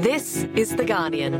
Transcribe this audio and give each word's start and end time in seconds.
This 0.00 0.44
is 0.56 0.74
The 0.74 0.84
Guardian. 0.86 1.34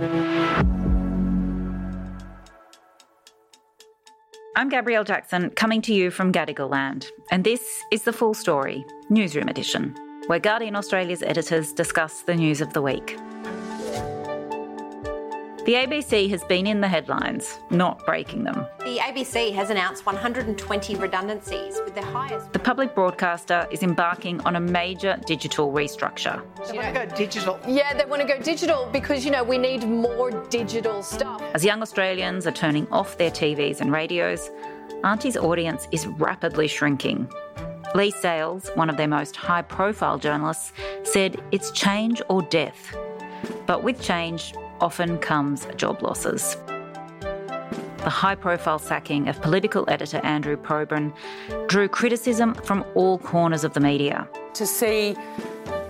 I'm 4.54 4.68
Gabrielle 4.68 5.02
Jackson, 5.02 5.48
coming 5.48 5.80
to 5.80 5.95
you 5.95 6.11
from 6.11 6.30
Gadigal 6.30 6.69
land, 6.69 7.07
and 7.31 7.43
this 7.43 7.83
is 7.91 8.03
the 8.03 8.12
full 8.12 8.35
story, 8.35 8.85
Newsroom 9.09 9.49
Edition, 9.49 9.95
where 10.27 10.38
Guardian 10.38 10.77
Australia's 10.77 11.23
editors 11.23 11.73
discuss 11.73 12.21
the 12.21 12.35
news 12.35 12.61
of 12.61 12.75
the 12.75 12.83
week. 12.83 13.17
The 15.71 15.76
ABC 15.76 16.28
has 16.30 16.42
been 16.42 16.66
in 16.66 16.80
the 16.80 16.88
headlines, 16.88 17.60
not 17.70 18.05
breaking 18.05 18.42
them. 18.42 18.66
The 18.80 18.98
ABC 18.98 19.55
has 19.55 19.70
announced 19.70 20.05
120 20.05 20.96
redundancies, 20.96 21.80
with 21.84 21.95
the 21.95 22.02
highest. 22.02 22.52
The 22.52 22.59
public 22.59 22.92
broadcaster 22.92 23.69
is 23.70 23.84
embarking 23.84 24.41
on 24.41 24.56
a 24.56 24.60
major 24.60 25.16
digital 25.27 25.70
restructure. 25.73 26.42
They 26.66 26.77
want 26.77 26.92
to 26.92 27.06
go 27.06 27.16
digital. 27.16 27.60
Yeah, 27.69 27.95
they 27.95 28.05
want 28.05 28.20
to 28.20 28.27
go 28.27 28.41
digital 28.42 28.88
because, 28.92 29.24
you 29.24 29.30
know, 29.30 29.45
we 29.45 29.59
need 29.59 29.84
more 29.84 30.33
digital 30.48 31.05
stuff. 31.05 31.41
As 31.55 31.64
young 31.64 31.83
Australians 31.83 32.48
are 32.48 32.50
turning 32.50 32.89
off 32.89 33.16
their 33.16 33.30
TVs 33.30 33.80
and 33.80 33.92
radios, 33.92 34.50
Auntie's 35.05 35.37
audience 35.37 35.87
is 35.92 36.09
rapidly 36.09 36.66
shrinking. 36.66 37.33
Leigh 37.95 38.11
Sales, 38.11 38.73
one 38.75 38.91
of 38.91 38.97
their 38.97 39.06
most 39.06 39.37
high 39.37 39.62
profile 39.62 40.19
journalists, 40.19 40.73
said 41.05 41.41
it's 41.52 41.70
change 41.70 42.20
or 42.28 42.42
death. 42.42 42.97
But 43.66 43.84
with 43.84 44.02
change, 44.02 44.52
often 44.80 45.19
comes 45.19 45.66
job 45.77 46.02
losses. 46.02 46.57
The 47.98 48.11
high 48.11 48.34
profile 48.34 48.79
sacking 48.79 49.29
of 49.29 49.41
political 49.43 49.84
editor 49.89 50.20
Andrew 50.25 50.56
Probyn 50.56 51.12
drew 51.69 51.87
criticism 51.87 52.55
from 52.55 52.84
all 52.95 53.19
corners 53.19 53.62
of 53.62 53.75
the 53.75 53.80
media. 53.80 54.27
To 54.55 54.66
see 54.66 55.12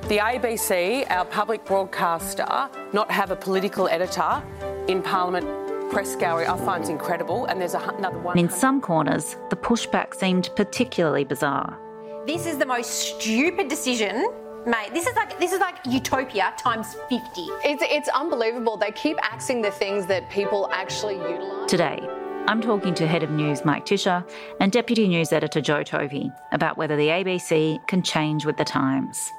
the 0.09 0.19
ABC, 0.19 1.09
our 1.09 1.25
public 1.25 1.65
broadcaster, 1.65 2.69
not 2.93 3.11
have 3.13 3.30
a 3.30 3.37
political 3.37 3.87
editor 3.89 4.43
in 4.89 5.02
Parliament 5.02 5.46
press 5.91 6.16
gallery, 6.16 6.46
I 6.46 6.57
find 6.59 6.88
incredible. 6.88 7.46
And 7.46 7.61
there's 7.61 7.74
another 7.74 8.18
one. 8.18 8.38
In 8.38 8.49
some 8.49 8.80
corners, 8.80 9.37
the 9.51 9.57
pushback 9.57 10.15
seemed 10.15 10.51
particularly 10.57 11.24
bizarre. 11.24 11.79
This 12.27 12.46
is 12.46 12.59
the 12.59 12.66
most 12.66 12.91
stupid 12.91 13.68
decision 13.68 14.29
Mate, 14.66 14.93
this 14.93 15.07
is 15.07 15.16
like 15.16 15.39
this 15.41 15.53
is 15.53 15.61
like 15.61 15.77
utopia 15.87 16.53
times 16.59 16.95
50. 17.09 17.19
It's 17.65 17.83
it's 17.87 18.09
unbelievable. 18.11 18.77
They 18.77 18.91
keep 18.91 19.17
axing 19.23 19.63
the 19.63 19.71
things 19.71 20.05
that 20.07 20.29
people 20.29 20.69
actually 20.71 21.15
utilise. 21.15 21.71
Today, 21.71 21.99
I'm 22.47 22.61
talking 22.61 22.93
to 22.95 23.07
Head 23.07 23.23
of 23.23 23.30
News 23.30 23.65
Mike 23.65 23.87
Ticher 23.87 24.23
and 24.61 24.71
Deputy 24.71 25.09
News 25.09 25.33
Editor 25.33 25.63
Jo 25.63 25.83
Tovey 25.83 26.30
about 26.52 26.77
whether 26.77 26.95
the 26.95 27.09
ABC 27.09 27.87
can 27.87 28.02
change 28.02 28.45
with 28.45 28.59
the 28.59 28.65
times. 28.65 29.30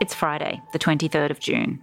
It's 0.00 0.12
Friday, 0.12 0.60
the 0.72 0.78
23rd 0.78 1.30
of 1.30 1.38
June. 1.38 1.80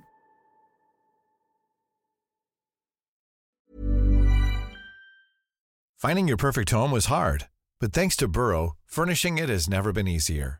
Finding 5.95 6.27
your 6.27 6.37
perfect 6.37 6.71
home 6.71 6.91
was 6.91 7.05
hard, 7.05 7.47
but 7.79 7.93
thanks 7.93 8.17
to 8.17 8.27
Burrow, 8.27 8.75
furnishing 8.85 9.37
it 9.37 9.47
has 9.47 9.69
never 9.69 9.93
been 9.93 10.09
easier. 10.09 10.59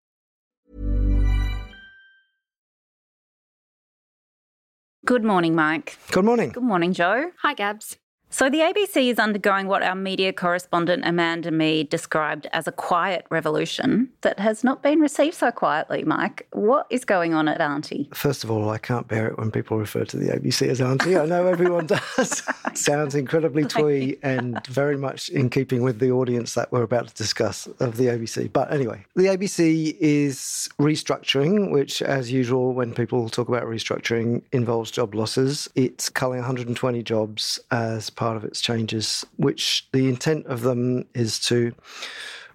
Good 5.03 5.23
morning, 5.23 5.55
Mike. 5.55 5.97
Good 6.11 6.25
morning. 6.25 6.51
Good 6.51 6.61
morning, 6.63 6.93
Jo. 6.93 7.31
Hi, 7.41 7.55
Gabs. 7.55 7.97
So, 8.33 8.49
the 8.49 8.59
ABC 8.59 9.11
is 9.11 9.19
undergoing 9.19 9.67
what 9.67 9.83
our 9.83 9.93
media 9.93 10.31
correspondent 10.31 11.05
Amanda 11.05 11.51
Meade 11.51 11.89
described 11.89 12.47
as 12.53 12.65
a 12.65 12.71
quiet 12.71 13.25
revolution 13.29 14.07
that 14.21 14.39
has 14.39 14.63
not 14.63 14.81
been 14.81 15.01
received 15.01 15.35
so 15.35 15.51
quietly, 15.51 16.05
Mike. 16.05 16.47
What 16.53 16.87
is 16.89 17.03
going 17.03 17.33
on 17.33 17.49
at 17.49 17.59
Auntie? 17.59 18.09
First 18.13 18.45
of 18.45 18.49
all, 18.49 18.69
I 18.69 18.77
can't 18.77 19.05
bear 19.05 19.27
it 19.27 19.37
when 19.37 19.51
people 19.51 19.77
refer 19.77 20.05
to 20.05 20.15
the 20.15 20.29
ABC 20.29 20.69
as 20.69 20.79
Auntie. 20.79 21.17
I 21.17 21.25
know 21.25 21.45
everyone 21.45 21.87
does. 22.17 22.41
Sounds 22.73 23.15
incredibly 23.15 23.65
twee 23.65 24.15
and 24.23 24.65
very 24.67 24.95
much 24.95 25.27
in 25.27 25.49
keeping 25.49 25.81
with 25.81 25.99
the 25.99 26.11
audience 26.11 26.53
that 26.53 26.71
we're 26.71 26.83
about 26.83 27.09
to 27.09 27.13
discuss 27.13 27.67
of 27.81 27.97
the 27.97 28.05
ABC. 28.05 28.51
But 28.53 28.71
anyway, 28.71 29.05
the 29.13 29.25
ABC 29.25 29.97
is 29.99 30.69
restructuring, 30.79 31.69
which, 31.69 32.01
as 32.01 32.31
usual, 32.31 32.73
when 32.73 32.93
people 32.93 33.27
talk 33.27 33.49
about 33.49 33.63
restructuring, 33.63 34.43
involves 34.53 34.89
job 34.89 35.13
losses. 35.15 35.69
It's 35.75 36.07
culling 36.07 36.39
120 36.39 37.03
jobs 37.03 37.59
as 37.71 38.09
part 38.21 38.37
of 38.37 38.43
its 38.43 38.61
changes, 38.61 39.25
which 39.37 39.87
the 39.93 40.07
intent 40.07 40.45
of 40.45 40.61
them 40.61 41.03
is 41.15 41.39
to 41.39 41.73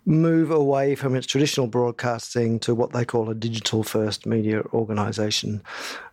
move 0.04 0.53
away 0.53 0.94
from 0.94 1.16
its 1.16 1.27
traditional 1.27 1.66
broadcasting 1.66 2.60
to 2.60 2.72
what 2.72 2.93
they 2.93 3.04
call 3.04 3.28
a 3.28 3.34
digital 3.34 3.82
first 3.82 4.27
media 4.27 4.62
organisation. 4.72 5.60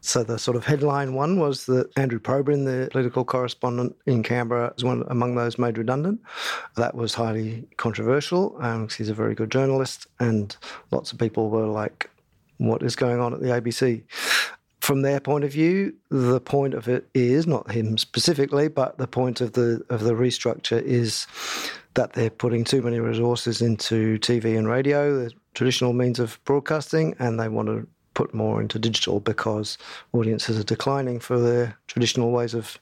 So 0.02 0.24
the 0.24 0.40
sort 0.40 0.58
of 0.58 0.66
headline 0.66 1.14
one 1.14 1.40
was 1.40 1.68
that 1.68 1.92
Andrew 1.96 2.18
Probyn, 2.18 2.66
the 2.66 2.90
political 2.90 3.24
correspondent 3.24 3.96
in 4.08 4.24
Canberra, 4.24 4.74
was 4.74 4.84
one 4.84 5.04
among 5.10 5.36
those 5.36 5.60
made 5.60 5.78
redundant. 5.78 6.20
That 6.76 6.96
was 6.96 7.14
highly 7.14 7.64
controversial 7.78 8.58
um, 8.60 8.90
he's 8.90 9.10
a 9.10 9.14
very 9.14 9.36
good 9.36 9.52
journalist, 9.52 10.08
and 10.20 10.58
lots 10.90 11.12
of 11.12 11.20
people 11.20 11.52
were 11.52 11.68
like, 11.68 12.10
what 12.58 12.82
is 12.82 12.96
going 12.96 13.20
on 13.20 13.36
at 13.36 13.42
the 13.42 13.50
ABC? 13.50 14.02
From 14.84 15.02
their 15.02 15.22
point 15.22 15.46
of 15.46 15.52
view, 15.54 15.94
the 16.10 16.42
point 16.42 16.74
of 16.74 16.90
it 16.90 17.08
is 17.14 17.48
not 17.48 17.72
him 17.72 17.98
specifically, 17.98 18.68
but 18.68 18.98
the 18.98 19.08
point 19.08 19.40
of 19.40 19.54
the 19.54 19.82
of 19.90 20.02
the 20.02 20.12
restructure 20.12 20.82
is 20.82 21.26
that 21.94 22.12
they're 22.12 22.30
putting 22.30 22.66
too 22.66 22.82
many 22.82 23.00
resources 23.00 23.62
into 23.62 24.20
TV 24.20 24.58
and 24.58 24.68
radio, 24.68 25.24
the 25.24 25.32
traditional 25.54 25.94
means 25.94 26.20
of 26.20 26.38
broadcasting, 26.44 27.16
and 27.18 27.40
they 27.40 27.48
want 27.48 27.70
to 27.70 27.88
put 28.14 28.34
more 28.34 28.60
into 28.60 28.78
digital 28.78 29.22
because 29.22 29.78
audiences 30.12 30.60
are 30.60 30.66
declining 30.66 31.18
for 31.22 31.40
their 31.40 31.78
traditional 31.88 32.32
ways 32.32 32.54
of 32.54 32.78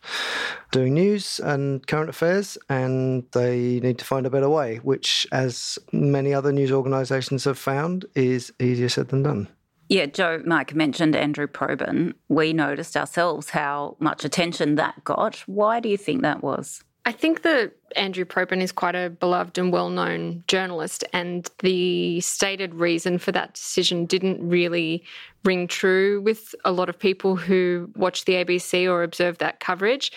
doing 0.72 0.95
news 0.95 1.40
and 1.44 1.85
current 1.85 2.09
affairs, 2.09 2.57
and 2.67 3.25
they 3.34 3.79
need 3.81 4.00
to 4.00 4.06
find 4.06 4.25
a 4.25 4.31
better 4.31 4.50
way, 4.50 4.78
which, 4.78 5.28
as 5.31 5.78
many 5.91 6.34
other 6.34 6.51
news 6.51 6.72
organisations 6.72 7.44
have 7.44 7.59
found, 7.59 8.06
is 8.16 8.51
easier 8.59 8.90
said 8.90 9.09
than 9.09 9.22
done. 9.22 9.47
Yeah, 9.91 10.06
Jo, 10.06 10.41
Mike 10.46 10.74
mentioned 10.74 11.18
Andrew 11.18 11.47
Probyn. 11.47 12.13
We 12.29 12.53
noticed 12.53 12.96
ourselves 12.96 13.50
how 13.50 13.97
much 14.00 14.24
attention 14.24 14.75
that 14.75 15.03
got. 15.03 15.44
Why 15.47 15.81
do 15.81 15.90
you 15.90 15.97
think 15.97 16.22
that 16.22 16.41
was? 16.41 16.81
I 17.06 17.12
think 17.12 17.41
that 17.41 17.74
Andrew 17.97 18.24
Probyn 18.24 18.62
is 18.62 18.72
quite 18.72 18.96
a 18.96 19.09
beloved 19.09 19.57
and 19.57 19.69
well 19.69 19.90
known 19.90 20.46
journalist, 20.47 21.03
and 21.12 21.50
the 21.59 22.22
stated 22.22 22.74
reason 22.74 23.18
for 23.18 23.34
that 23.34 23.56
decision 23.56 24.06
didn't 24.06 24.47
really 24.47 25.03
ring 25.44 25.68
true 25.68 26.22
with 26.22 26.56
a 26.63 26.72
lot 26.72 26.88
of 26.88 26.97
people 26.97 27.35
who 27.35 27.91
watch 27.97 28.23
the 28.23 28.35
ABC 28.35 28.90
or 28.90 29.03
observe 29.03 29.40
that 29.40 29.59
coverage. 29.59 30.13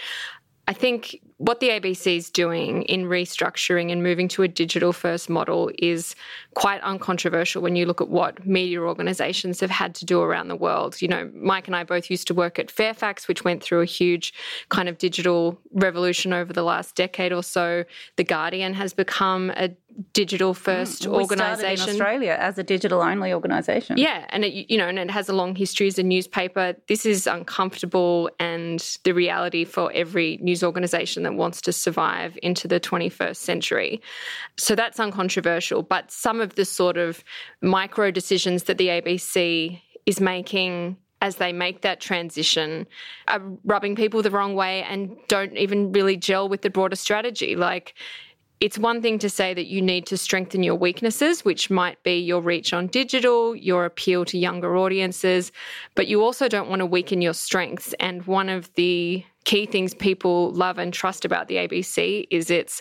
I 0.68 0.72
think 0.72 1.20
what 1.38 1.60
the 1.60 1.68
ABC 1.68 2.16
is 2.16 2.30
doing 2.30 2.82
in 2.82 3.04
restructuring 3.04 3.90
and 3.90 4.02
moving 4.02 4.28
to 4.28 4.42
a 4.42 4.48
digital 4.48 4.92
first 4.92 5.28
model 5.28 5.70
is 5.78 6.14
quite 6.54 6.80
uncontroversial 6.82 7.60
when 7.60 7.74
you 7.74 7.86
look 7.86 8.00
at 8.00 8.08
what 8.08 8.46
media 8.46 8.80
organizations 8.80 9.58
have 9.60 9.70
had 9.70 9.94
to 9.96 10.04
do 10.04 10.20
around 10.20 10.48
the 10.48 10.56
world. 10.56 11.02
You 11.02 11.08
know, 11.08 11.30
Mike 11.34 11.66
and 11.66 11.74
I 11.74 11.82
both 11.82 12.08
used 12.08 12.28
to 12.28 12.34
work 12.34 12.58
at 12.58 12.70
Fairfax, 12.70 13.26
which 13.26 13.44
went 13.44 13.62
through 13.62 13.80
a 13.80 13.86
huge 13.86 14.32
kind 14.68 14.88
of 14.88 14.98
digital 14.98 15.58
revolution 15.72 16.32
over 16.32 16.52
the 16.52 16.62
last 16.62 16.94
decade 16.94 17.32
or 17.32 17.42
so. 17.42 17.84
The 18.16 18.24
Guardian 18.24 18.74
has 18.74 18.92
become 18.92 19.50
a 19.50 19.70
digital 20.12 20.54
first 20.54 21.02
mm, 21.02 21.12
organization 21.12 21.88
in 21.88 21.94
Australia 21.94 22.36
as 22.38 22.58
a 22.58 22.62
digital 22.62 23.00
only 23.00 23.32
organization. 23.32 23.96
Yeah, 23.96 24.26
and 24.30 24.44
it, 24.44 24.70
you 24.70 24.76
know, 24.76 24.88
and 24.88 24.98
it 24.98 25.10
has 25.10 25.28
a 25.28 25.32
long 25.32 25.54
history 25.54 25.86
as 25.86 25.98
a 25.98 26.02
newspaper. 26.02 26.74
This 26.88 27.06
is 27.06 27.26
uncomfortable 27.26 28.30
and 28.40 28.80
the 29.04 29.12
reality 29.12 29.64
for 29.64 29.92
every 29.92 30.38
news 30.38 30.64
organization 30.64 31.23
that 31.24 31.34
wants 31.34 31.60
to 31.62 31.72
survive 31.72 32.38
into 32.42 32.68
the 32.68 32.80
21st 32.80 33.36
century. 33.36 34.00
So 34.56 34.74
that's 34.74 35.00
uncontroversial, 35.00 35.82
but 35.82 36.10
some 36.10 36.40
of 36.40 36.54
the 36.54 36.64
sort 36.64 36.96
of 36.96 37.24
micro 37.60 38.10
decisions 38.10 38.64
that 38.64 38.78
the 38.78 38.88
ABC 38.88 39.80
is 40.06 40.20
making 40.20 40.96
as 41.20 41.36
they 41.36 41.52
make 41.52 41.80
that 41.80 42.00
transition 42.00 42.86
are 43.28 43.40
rubbing 43.64 43.96
people 43.96 44.22
the 44.22 44.30
wrong 44.30 44.54
way 44.54 44.82
and 44.82 45.16
don't 45.28 45.56
even 45.56 45.90
really 45.92 46.16
gel 46.16 46.48
with 46.48 46.60
the 46.62 46.70
broader 46.70 46.96
strategy. 46.96 47.56
Like 47.56 47.94
it's 48.60 48.78
one 48.78 49.02
thing 49.02 49.18
to 49.18 49.28
say 49.28 49.52
that 49.52 49.66
you 49.66 49.82
need 49.82 50.06
to 50.06 50.16
strengthen 50.16 50.62
your 50.62 50.76
weaknesses, 50.76 51.44
which 51.44 51.70
might 51.70 52.02
be 52.02 52.18
your 52.18 52.40
reach 52.40 52.72
on 52.72 52.86
digital, 52.86 53.54
your 53.54 53.84
appeal 53.84 54.24
to 54.26 54.38
younger 54.38 54.76
audiences, 54.76 55.52
but 55.94 56.06
you 56.06 56.22
also 56.22 56.48
don't 56.48 56.68
want 56.68 56.80
to 56.80 56.86
weaken 56.86 57.20
your 57.20 57.34
strengths. 57.34 57.92
And 58.00 58.26
one 58.26 58.48
of 58.48 58.72
the 58.74 59.24
key 59.44 59.66
things 59.66 59.94
people 59.94 60.52
love 60.52 60.78
and 60.78 60.92
trust 60.92 61.24
about 61.24 61.48
the 61.48 61.56
ABC 61.56 62.26
is 62.30 62.50
its 62.50 62.80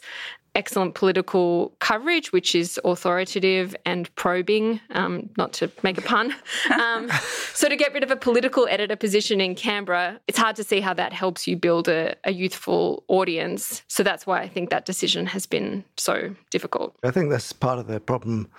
excellent 0.55 0.95
political 0.95 1.73
coverage, 1.79 2.31
which 2.31 2.55
is 2.55 2.79
authoritative 2.83 3.75
and 3.85 4.13
probing, 4.15 4.79
um, 4.91 5.29
not 5.37 5.53
to 5.53 5.71
make 5.81 5.97
a 5.97 6.01
pun. 6.01 6.35
Um, 6.73 7.09
so, 7.53 7.67
to 7.69 7.75
get 7.75 7.93
rid 7.93 8.03
of 8.03 8.11
a 8.11 8.15
political 8.15 8.67
editor 8.67 8.95
position 8.95 9.41
in 9.41 9.53
Canberra, 9.53 10.19
it's 10.27 10.37
hard 10.37 10.55
to 10.55 10.63
see 10.63 10.79
how 10.79 10.93
that 10.93 11.13
helps 11.13 11.45
you 11.47 11.55
build 11.55 11.87
a, 11.87 12.15
a 12.23 12.31
youthful 12.31 13.03
audience. 13.07 13.83
So, 13.87 14.01
that's 14.01 14.25
why 14.25 14.41
I 14.41 14.47
think 14.47 14.69
that 14.69 14.85
decision 14.85 15.25
has 15.27 15.45
been 15.45 15.83
so 15.97 16.35
difficult. 16.51 16.95
I 17.03 17.11
think 17.11 17.29
that's 17.29 17.53
part 17.53 17.79
of 17.79 17.87
the 17.87 17.99
problem 17.99 18.49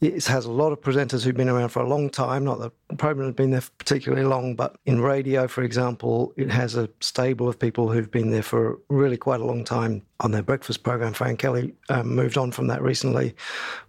it 0.00 0.26
has 0.26 0.44
a 0.44 0.50
lot 0.50 0.72
of 0.72 0.80
presenters 0.80 1.24
who've 1.24 1.36
been 1.36 1.48
around 1.48 1.70
for 1.70 1.80
a 1.80 1.88
long 1.88 2.10
time. 2.10 2.44
Not 2.44 2.60
that 2.60 2.72
the 2.88 2.96
program 2.96 3.28
has 3.28 3.34
been 3.34 3.50
there 3.50 3.62
particularly 3.78 4.24
long, 4.24 4.54
but 4.54 4.76
in 4.84 5.00
radio, 5.00 5.48
for 5.48 5.62
example, 5.62 6.34
it 6.36 6.50
has 6.50 6.74
a 6.74 6.88
stable 7.00 7.48
of 7.48 7.58
people 7.58 7.90
who've 7.90 8.10
been 8.10 8.30
there 8.30 8.42
for 8.42 8.78
really 8.88 9.16
quite 9.16 9.40
a 9.40 9.44
long 9.44 9.64
time 9.64 10.02
on 10.20 10.32
their 10.32 10.42
breakfast 10.42 10.82
program. 10.82 11.14
Fran 11.14 11.36
Kelly 11.36 11.74
um, 11.88 12.14
moved 12.14 12.36
on 12.36 12.52
from 12.52 12.66
that 12.66 12.82
recently. 12.82 13.34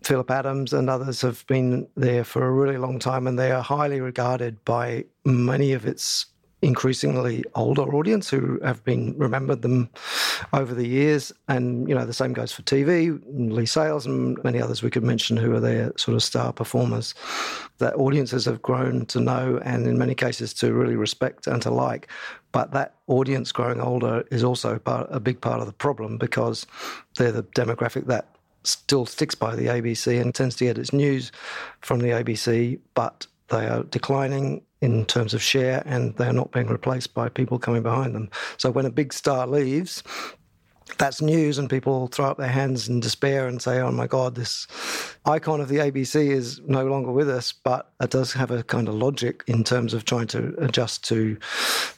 Philip 0.02 0.32
Adams 0.32 0.72
and 0.72 0.90
others 0.90 1.22
have 1.22 1.46
been 1.48 1.88
there 1.96 2.24
for 2.24 2.46
a 2.46 2.52
really 2.52 2.78
long 2.78 3.00
time, 3.00 3.28
and 3.28 3.38
they 3.38 3.52
are 3.52 3.64
highly 3.64 4.00
regarded 4.00 4.64
by 4.64 5.04
many 5.26 5.74
of 5.74 5.86
its 5.86 6.28
increasingly 6.62 7.44
older 7.54 7.84
audience 7.96 8.30
who 8.30 8.60
have 8.64 8.84
been 8.84 9.16
remembered 9.18 9.62
them 9.62 9.90
over 10.54 10.74
the 10.74 10.88
years. 10.88 11.32
And, 11.48 11.88
you 11.88 11.94
know, 11.94 12.06
the 12.06 12.14
same 12.14 12.34
goes 12.34 12.52
for 12.52 12.64
TV, 12.64 13.22
Leigh 13.28 13.66
Sales 13.66 14.06
and 14.06 14.44
many 14.44 14.60
others 14.60 14.82
we 14.82 14.90
could 14.90 15.04
mention 15.04 15.38
who 15.38 15.54
are 15.54 15.60
their 15.60 15.94
sort 15.98 16.16
of 16.16 16.24
star 16.24 16.52
performers 16.52 17.14
that 17.78 17.96
audiences 17.96 18.46
have 18.46 18.62
grown 18.62 19.06
to 19.08 19.20
know 19.20 19.60
and 19.64 19.86
in 19.86 19.98
many 19.98 20.16
cases 20.16 20.54
to 20.56 20.74
really 20.74 20.96
respect 20.96 21.46
and 21.46 21.62
to 21.62 21.70
like. 21.70 22.08
But 22.52 22.72
that 22.72 22.96
audience 23.06 23.52
growing 23.52 23.80
older 23.80 24.24
is 24.32 24.44
also 24.44 24.80
part, 24.80 25.08
a 25.12 25.20
big 25.20 25.40
part 25.42 25.60
of 25.60 25.68
the 25.68 25.74
problem 25.74 26.18
because 26.18 26.66
they're 27.18 27.32
the 27.32 27.44
demographic 27.44 28.08
that 28.08 28.30
still 28.64 29.06
sticks 29.06 29.36
by 29.36 29.56
the 29.56 29.68
ABC 29.68 30.20
and 30.20 30.34
tends 30.34 30.56
to 30.56 30.66
get 30.66 30.78
its 30.78 30.92
news 30.92 31.32
from 31.82 32.00
the 32.00 32.10
ABC, 32.10 32.80
but 32.96 33.28
they 33.50 33.68
are 33.68 33.84
declining 33.84 34.64
in 34.82 35.06
terms 35.06 35.34
of 35.34 35.42
share 35.42 35.82
and 35.86 36.16
they're 36.18 36.34
not 36.34 36.52
being 36.52 36.68
replaced 36.68 37.14
by 37.14 37.30
people 37.30 37.58
coming 37.58 37.84
behind 37.84 38.14
them. 38.14 38.30
So 38.58 38.70
when 38.70 38.86
a 38.86 38.92
big 38.92 39.14
star 39.14 39.48
leaves, 39.48 40.04
that's 40.98 41.22
news, 41.22 41.58
and 41.58 41.70
people 41.70 42.08
throw 42.08 42.28
up 42.28 42.38
their 42.38 42.48
hands 42.48 42.88
in 42.88 43.00
despair 43.00 43.48
and 43.48 43.62
say, 43.62 43.80
Oh 43.80 43.92
my 43.92 44.08
God, 44.08 44.36
this 44.36 44.68
icon 45.26 45.60
of 45.60 45.68
the 45.68 45.78
ABC 45.78 46.30
is 46.30 46.62
no 46.66 46.86
longer 46.86 47.12
with 47.12 47.30
us. 47.30 47.52
But 47.52 47.92
it 48.02 48.10
does 48.10 48.34
have 48.34 48.52
a 48.52 48.64
kind 48.64 48.88
of 48.88 48.96
logic 48.96 49.44
in 49.48 49.64
terms 49.64 49.94
of 49.94 50.06
trying 50.06 50.28
to 50.28 50.56
adjust 50.60 51.04
to 51.10 51.38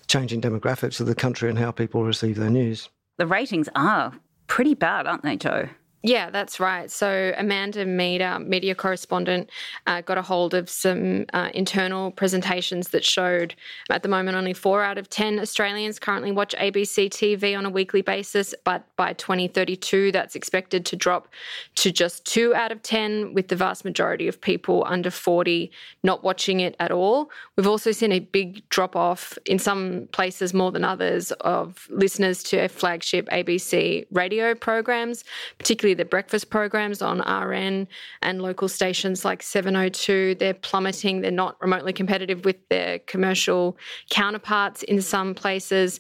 changing 0.08 0.42
demographics 0.42 1.00
of 1.00 1.06
the 1.06 1.16
country 1.16 1.50
and 1.50 1.60
how 1.60 1.72
people 1.72 2.04
receive 2.04 2.38
their 2.38 2.50
news. 2.50 2.90
The 3.18 3.28
ratings 3.28 3.70
are 3.76 4.14
pretty 4.48 4.74
bad, 4.74 5.06
aren't 5.06 5.24
they, 5.24 5.38
Jo? 5.38 5.70
Yeah, 6.02 6.30
that's 6.30 6.62
right. 6.62 6.90
So 6.90 7.34
Amanda 7.38 7.86
Meade, 7.86 8.22
our 8.22 8.40
media 8.40 8.74
correspondent, 8.74 9.50
uh, 9.86 10.00
got 10.00 10.18
a 10.18 10.22
hold 10.22 10.54
of 10.54 10.70
some 10.70 11.26
uh, 11.34 11.50
internal 11.54 12.12
presentations 12.12 12.90
that 12.90 13.04
showed 13.04 13.54
at 13.90 14.02
the 14.02 14.08
moment 14.08 14.38
only 14.38 14.54
four 14.54 14.82
out 14.82 14.98
of 14.98 15.10
10 15.10 15.40
Australians 15.40 16.00
currently 16.00 16.32
watch 16.32 16.56
ABC 16.58 17.10
TV 17.10 17.58
on 17.58 17.66
a 17.66 17.70
weekly 17.70 18.02
basis, 18.02 18.56
but 18.64 18.86
by 18.96 19.12
2032, 19.12 20.14
that's 20.14 20.36
expected 20.36 20.86
to 20.86 20.96
drop 20.96 21.28
to 21.76 21.92
just 21.92 22.26
two 22.26 22.56
out 22.56 22.72
of 22.72 22.82
10, 22.82 23.34
with 23.34 23.50
the 23.50 23.56
vast 23.58 23.84
majority 23.84 24.30
of 24.30 24.40
people 24.40 24.86
under 24.88 25.12
40 25.12 25.70
not 26.04 26.24
watching 26.24 26.62
it 26.62 26.78
at 26.80 26.92
all. 26.92 27.30
We've 27.58 27.68
also 27.68 27.92
seen 27.92 28.14
a 28.14 28.20
big 28.20 28.68
drop 28.70 28.96
off 28.96 29.38
in 29.46 29.60
some 29.60 30.08
places 30.14 30.54
more 30.54 30.72
than 30.72 30.86
others 30.86 31.32
of 31.42 31.88
listeners 31.90 32.42
to 32.44 32.70
flagship 32.70 33.28
ABC 33.30 34.06
radio 34.12 34.56
programs, 34.56 35.26
particularly 35.58 35.89
particularly 35.90 36.04
the 36.04 36.10
breakfast 36.10 36.50
programs 36.50 37.02
on 37.02 37.20
RN 37.20 37.88
and 38.22 38.42
local 38.42 38.68
stations 38.68 39.26
like 39.26 39.42
702. 39.42 40.36
They're 40.36 40.54
plummeting. 40.54 41.22
They're 41.22 41.32
not 41.32 41.56
remotely 41.62 41.94
competitive 41.94 42.46
with 42.46 42.58
their 42.70 43.00
commercial 43.00 43.78
counterparts 44.10 44.84
in 44.84 45.02
some 45.02 45.34
places. 45.34 46.00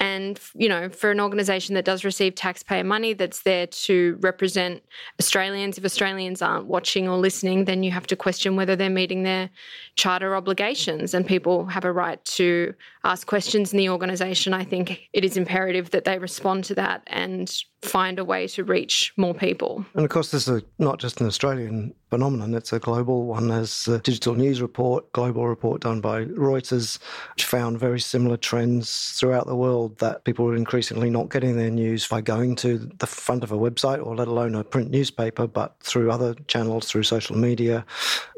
And, 0.00 0.38
you 0.54 0.68
know, 0.68 0.88
for 0.88 1.10
an 1.10 1.20
organisation 1.20 1.74
that 1.74 1.84
does 1.84 2.04
receive 2.04 2.36
taxpayer 2.36 2.84
money 2.84 3.14
that's 3.14 3.42
there 3.42 3.66
to 3.66 4.16
represent 4.20 4.82
Australians, 5.20 5.76
if 5.76 5.84
Australians 5.84 6.40
aren't 6.40 6.66
watching 6.66 7.08
or 7.08 7.16
listening, 7.18 7.64
then 7.64 7.82
you 7.82 7.90
have 7.90 8.06
to 8.06 8.16
question 8.16 8.54
whether 8.54 8.76
they're 8.76 8.90
meeting 8.90 9.24
their 9.24 9.50
charter 9.96 10.36
obligations. 10.36 11.14
And 11.14 11.26
people 11.26 11.66
have 11.66 11.84
a 11.84 11.92
right 11.92 12.24
to 12.36 12.74
ask 13.08 13.26
questions 13.26 13.72
in 13.72 13.78
the 13.78 13.88
organisation. 13.88 14.52
I 14.52 14.64
think 14.64 15.08
it 15.14 15.24
is 15.24 15.38
imperative 15.38 15.90
that 15.90 16.04
they 16.04 16.18
respond 16.18 16.64
to 16.64 16.74
that 16.74 17.02
and 17.06 17.50
find 17.80 18.18
a 18.18 18.24
way 18.24 18.46
to 18.48 18.64
reach 18.64 19.14
more 19.16 19.32
people. 19.32 19.84
And 19.94 20.04
of 20.04 20.10
course, 20.10 20.30
this 20.30 20.46
is 20.46 20.62
not 20.78 20.98
just 20.98 21.20
an 21.20 21.26
Australian 21.26 21.94
phenomenon, 22.10 22.54
it's 22.54 22.72
a 22.72 22.78
global 22.78 23.24
one. 23.24 23.48
There's 23.48 23.88
a 23.88 23.98
digital 24.00 24.34
news 24.34 24.60
report, 24.60 25.10
global 25.12 25.46
report 25.46 25.80
done 25.80 26.02
by 26.02 26.26
Reuters, 26.26 26.98
which 27.34 27.44
found 27.44 27.78
very 27.78 28.00
similar 28.00 28.36
trends 28.36 29.14
throughout 29.18 29.46
the 29.46 29.56
world 29.56 29.98
that 29.98 30.24
people 30.24 30.46
are 30.46 30.56
increasingly 30.56 31.08
not 31.08 31.30
getting 31.30 31.56
their 31.56 31.70
news 31.70 32.06
by 32.06 32.20
going 32.20 32.56
to 32.56 32.78
the 32.98 33.06
front 33.06 33.42
of 33.42 33.52
a 33.52 33.56
website 33.56 34.04
or 34.04 34.14
let 34.14 34.28
alone 34.28 34.54
a 34.54 34.64
print 34.64 34.90
newspaper, 34.90 35.46
but 35.46 35.76
through 35.80 36.10
other 36.10 36.34
channels, 36.46 36.86
through 36.86 37.04
social 37.04 37.38
media, 37.38 37.86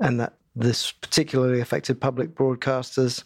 and 0.01 0.21
that 0.21 0.35
this 0.57 0.93
particularly 0.93 1.61
affected 1.61 2.01
public 2.01 2.35
broadcasters 2.35 3.25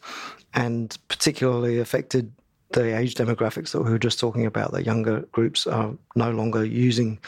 and 0.52 0.96
particularly 1.08 1.78
affected 1.78 2.32
the 2.70 2.96
age 2.96 3.14
demographics 3.14 3.70
that 3.70 3.82
we 3.82 3.90
were 3.90 3.98
just 3.98 4.18
talking 4.18 4.46
about, 4.46 4.72
that 4.72 4.84
younger 4.84 5.20
groups 5.32 5.66
are 5.66 5.94
no 6.16 6.30
longer 6.30 6.64
using 6.64 7.18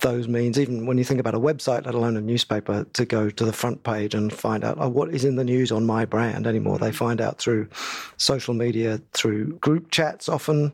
those 0.00 0.28
means, 0.28 0.58
even 0.58 0.86
when 0.86 0.98
you 0.98 1.04
think 1.04 1.20
about 1.20 1.34
a 1.34 1.40
website, 1.40 1.84
let 1.84 1.94
alone 1.94 2.16
a 2.16 2.20
newspaper, 2.20 2.84
to 2.92 3.04
go 3.04 3.30
to 3.30 3.44
the 3.44 3.52
front 3.52 3.82
page 3.82 4.14
and 4.14 4.32
find 4.32 4.64
out 4.64 4.76
oh, 4.80 4.88
what 4.88 5.12
is 5.14 5.24
in 5.24 5.36
the 5.36 5.44
news 5.44 5.70
on 5.70 5.84
my 5.84 6.04
brand 6.04 6.46
anymore. 6.46 6.78
They 6.78 6.92
find 6.92 7.20
out 7.20 7.38
through 7.38 7.68
social 8.16 8.54
media, 8.54 9.00
through 9.12 9.58
group 9.58 9.90
chats, 9.90 10.28
often 10.28 10.72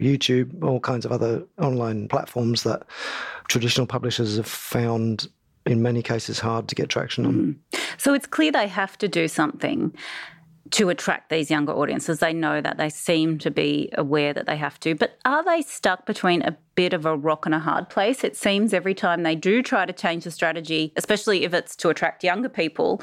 YouTube, 0.00 0.62
all 0.62 0.80
kinds 0.80 1.04
of 1.04 1.12
other 1.12 1.42
online 1.58 2.08
platforms 2.08 2.62
that 2.64 2.82
traditional 3.48 3.86
publishers 3.86 4.36
have 4.36 4.46
found 4.46 5.28
in 5.66 5.82
many 5.82 6.02
cases 6.02 6.38
hard 6.38 6.68
to 6.68 6.74
get 6.74 6.88
traction 6.88 7.26
on. 7.26 7.34
Mm. 7.72 7.80
So 7.98 8.14
it's 8.14 8.26
clear 8.26 8.52
they 8.52 8.68
have 8.68 8.96
to 8.98 9.08
do 9.08 9.28
something 9.28 9.94
to 10.70 10.88
attract 10.88 11.30
these 11.30 11.50
younger 11.50 11.72
audiences. 11.72 12.18
They 12.18 12.32
know 12.32 12.60
that 12.60 12.76
they 12.76 12.88
seem 12.88 13.38
to 13.38 13.50
be 13.50 13.90
aware 13.94 14.32
that 14.32 14.46
they 14.46 14.56
have 14.56 14.80
to, 14.80 14.94
but 14.94 15.18
are 15.24 15.44
they 15.44 15.62
stuck 15.62 16.06
between 16.06 16.42
a 16.42 16.56
bit 16.74 16.92
of 16.92 17.06
a 17.06 17.16
rock 17.16 17.46
and 17.46 17.54
a 17.54 17.58
hard 17.58 17.88
place? 17.88 18.24
It 18.24 18.36
seems 18.36 18.74
every 18.74 18.94
time 18.94 19.22
they 19.22 19.36
do 19.36 19.62
try 19.62 19.86
to 19.86 19.92
change 19.92 20.24
the 20.24 20.30
strategy, 20.30 20.92
especially 20.96 21.44
if 21.44 21.54
it's 21.54 21.76
to 21.76 21.88
attract 21.88 22.24
younger 22.24 22.48
people, 22.48 23.00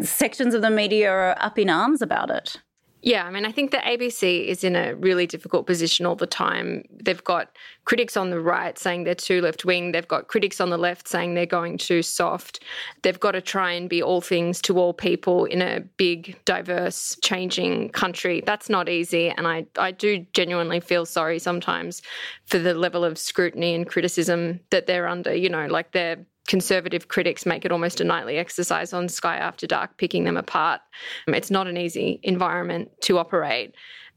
sections 0.00 0.54
of 0.54 0.62
the 0.62 0.70
media 0.70 1.10
are 1.10 1.36
up 1.38 1.58
in 1.58 1.70
arms 1.70 2.02
about 2.02 2.30
it. 2.30 2.56
Yeah, 3.04 3.26
I 3.26 3.30
mean, 3.30 3.44
I 3.44 3.52
think 3.52 3.70
the 3.70 3.76
ABC 3.76 4.46
is 4.46 4.64
in 4.64 4.74
a 4.74 4.94
really 4.94 5.26
difficult 5.26 5.66
position 5.66 6.06
all 6.06 6.16
the 6.16 6.26
time. 6.26 6.84
They've 6.90 7.22
got 7.22 7.54
critics 7.84 8.16
on 8.16 8.30
the 8.30 8.40
right 8.40 8.78
saying 8.78 9.04
they're 9.04 9.14
too 9.14 9.42
left 9.42 9.66
wing. 9.66 9.92
They've 9.92 10.08
got 10.08 10.28
critics 10.28 10.58
on 10.58 10.70
the 10.70 10.78
left 10.78 11.06
saying 11.06 11.34
they're 11.34 11.44
going 11.44 11.76
too 11.76 12.00
soft. 12.00 12.64
They've 13.02 13.20
got 13.20 13.32
to 13.32 13.42
try 13.42 13.72
and 13.72 13.90
be 13.90 14.02
all 14.02 14.22
things 14.22 14.62
to 14.62 14.78
all 14.78 14.94
people 14.94 15.44
in 15.44 15.60
a 15.60 15.80
big, 15.98 16.42
diverse, 16.46 17.18
changing 17.22 17.90
country. 17.90 18.42
That's 18.46 18.70
not 18.70 18.88
easy. 18.88 19.28
And 19.28 19.46
I, 19.46 19.66
I 19.76 19.90
do 19.90 20.24
genuinely 20.32 20.80
feel 20.80 21.04
sorry 21.04 21.38
sometimes 21.38 22.00
for 22.46 22.58
the 22.58 22.72
level 22.72 23.04
of 23.04 23.18
scrutiny 23.18 23.74
and 23.74 23.86
criticism 23.86 24.60
that 24.70 24.86
they're 24.86 25.08
under. 25.08 25.34
You 25.34 25.50
know, 25.50 25.66
like 25.66 25.92
they're 25.92 26.24
conservative 26.46 27.08
critics 27.08 27.46
make 27.46 27.64
it 27.64 27.72
almost 27.72 28.00
a 28.00 28.04
nightly 28.04 28.36
exercise 28.36 28.92
on 28.92 29.08
Sky 29.08 29.36
After 29.36 29.66
Dark, 29.66 29.96
picking 29.96 30.24
them 30.24 30.36
apart. 30.36 30.80
Um, 31.26 31.34
it's 31.34 31.50
not 31.50 31.66
an 31.66 31.76
easy 31.76 32.20
environment 32.22 32.90
to 33.02 33.18
operate. 33.18 33.74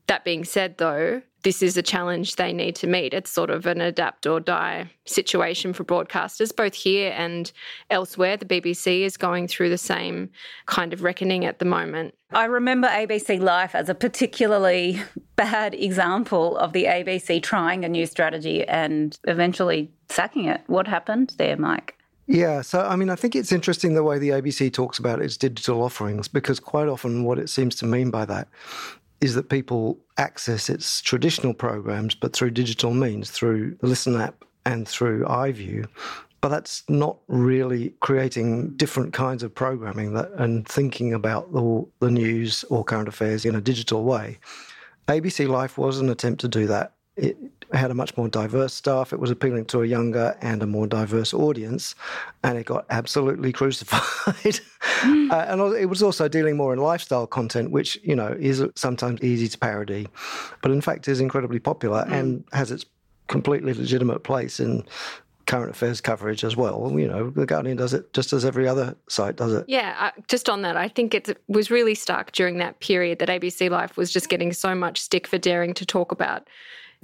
That 0.07 0.23
being 0.23 0.45
said, 0.45 0.77
though, 0.77 1.21
this 1.43 1.61
is 1.61 1.77
a 1.77 1.81
challenge 1.81 2.35
they 2.35 2.53
need 2.53 2.75
to 2.77 2.87
meet. 2.87 3.13
It's 3.13 3.29
sort 3.29 3.49
of 3.49 3.65
an 3.65 3.81
adapt 3.81 4.25
or 4.25 4.39
die 4.39 4.89
situation 5.05 5.73
for 5.73 5.83
broadcasters, 5.83 6.55
both 6.55 6.73
here 6.73 7.13
and 7.15 7.51
elsewhere. 7.89 8.37
The 8.37 8.45
BBC 8.45 9.01
is 9.01 9.17
going 9.17 9.47
through 9.47 9.69
the 9.69 9.77
same 9.77 10.29
kind 10.65 10.93
of 10.93 11.03
reckoning 11.03 11.45
at 11.45 11.59
the 11.59 11.65
moment. 11.65 12.15
I 12.31 12.45
remember 12.45 12.87
ABC 12.87 13.39
Life 13.39 13.75
as 13.75 13.89
a 13.89 13.95
particularly 13.95 15.01
bad 15.35 15.73
example 15.73 16.57
of 16.57 16.73
the 16.73 16.85
ABC 16.85 17.43
trying 17.43 17.85
a 17.85 17.89
new 17.89 18.05
strategy 18.05 18.65
and 18.65 19.17
eventually 19.25 19.91
sacking 20.09 20.45
it. 20.45 20.61
What 20.67 20.87
happened 20.87 21.35
there, 21.37 21.57
Mike? 21.57 21.96
Yeah, 22.27 22.61
so 22.61 22.81
I 22.81 22.97
mean, 22.97 23.09
I 23.09 23.15
think 23.15 23.35
it's 23.35 23.53
interesting 23.53 23.93
the 23.93 24.03
way 24.03 24.19
the 24.19 24.29
ABC 24.29 24.71
talks 24.71 24.99
about 24.99 25.21
its 25.21 25.37
digital 25.37 25.81
offerings 25.81 26.27
because 26.27 26.59
quite 26.59 26.89
often 26.89 27.23
what 27.23 27.39
it 27.39 27.49
seems 27.49 27.73
to 27.75 27.85
mean 27.85 28.11
by 28.11 28.25
that 28.25 28.49
is 29.21 29.33
that 29.35 29.49
people 29.49 29.97
access 30.17 30.69
its 30.69 31.01
traditional 31.01 31.53
programs 31.53 32.13
but 32.13 32.33
through 32.33 32.51
digital 32.51 32.93
means, 32.93 33.31
through 33.31 33.75
the 33.81 33.87
Listen 33.87 34.19
app 34.19 34.43
and 34.65 34.87
through 34.87 35.23
iView. 35.23 35.87
But 36.41 36.49
that's 36.49 36.83
not 36.87 37.17
really 37.27 37.93
creating 38.01 38.75
different 38.75 39.13
kinds 39.13 39.41
of 39.41 39.55
programming 39.55 40.13
that, 40.13 40.31
and 40.33 40.67
thinking 40.67 41.13
about 41.13 41.51
the, 41.51 41.85
the 41.99 42.11
news 42.11 42.63
or 42.69 42.83
current 42.83 43.07
affairs 43.07 43.43
in 43.45 43.55
a 43.55 43.61
digital 43.61 44.03
way. 44.03 44.37
ABC 45.07 45.47
Life 45.47 45.77
was 45.77 45.99
an 45.99 46.09
attempt 46.09 46.41
to 46.41 46.47
do 46.47 46.67
that. 46.67 46.93
It 47.15 47.37
had 47.73 47.91
a 47.91 47.93
much 47.93 48.15
more 48.17 48.27
diverse 48.27 48.73
staff. 48.73 49.13
It 49.13 49.19
was 49.19 49.31
appealing 49.31 49.65
to 49.65 49.81
a 49.81 49.85
younger 49.85 50.37
and 50.41 50.63
a 50.63 50.67
more 50.67 50.87
diverse 50.87 51.33
audience, 51.33 51.95
and 52.43 52.57
it 52.57 52.65
got 52.65 52.85
absolutely 52.89 53.51
crucified. 53.51 54.59
uh, 55.31 55.45
and 55.47 55.61
it 55.75 55.87
was 55.87 56.01
also 56.01 56.27
dealing 56.27 56.57
more 56.57 56.73
in 56.73 56.79
lifestyle 56.79 57.27
content, 57.27 57.71
which 57.71 57.99
you 58.03 58.15
know 58.15 58.35
is 58.39 58.63
sometimes 58.75 59.21
easy 59.21 59.47
to 59.47 59.57
parody, 59.57 60.07
but 60.61 60.71
in 60.71 60.81
fact 60.81 61.07
is 61.07 61.19
incredibly 61.19 61.59
popular 61.59 62.05
mm. 62.05 62.13
and 62.13 62.43
has 62.53 62.71
its 62.71 62.85
completely 63.27 63.73
legitimate 63.73 64.23
place 64.23 64.59
in 64.59 64.83
current 65.47 65.71
affairs 65.71 66.01
coverage 66.01 66.43
as 66.43 66.55
well. 66.55 66.93
You 66.97 67.07
know, 67.07 67.29
The 67.29 67.45
Guardian 67.45 67.77
does 67.77 67.93
it 67.93 68.13
just 68.13 68.33
as 68.33 68.45
every 68.45 68.67
other 68.67 68.95
site 69.09 69.37
does 69.37 69.53
it. 69.53 69.65
Yeah, 69.67 69.95
uh, 69.99 70.11
just 70.27 70.49
on 70.49 70.61
that, 70.61 70.77
I 70.77 70.89
think 70.89 71.13
it 71.13 71.37
was 71.47 71.71
really 71.71 71.95
stuck 71.95 72.33
during 72.33 72.57
that 72.57 72.79
period 72.79 73.19
that 73.19 73.29
ABC 73.29 73.69
Life 73.69 73.97
was 73.97 74.11
just 74.11 74.29
getting 74.29 74.53
so 74.53 74.75
much 74.75 74.99
stick 74.99 75.25
for 75.25 75.37
daring 75.37 75.73
to 75.75 75.85
talk 75.85 76.11
about 76.11 76.47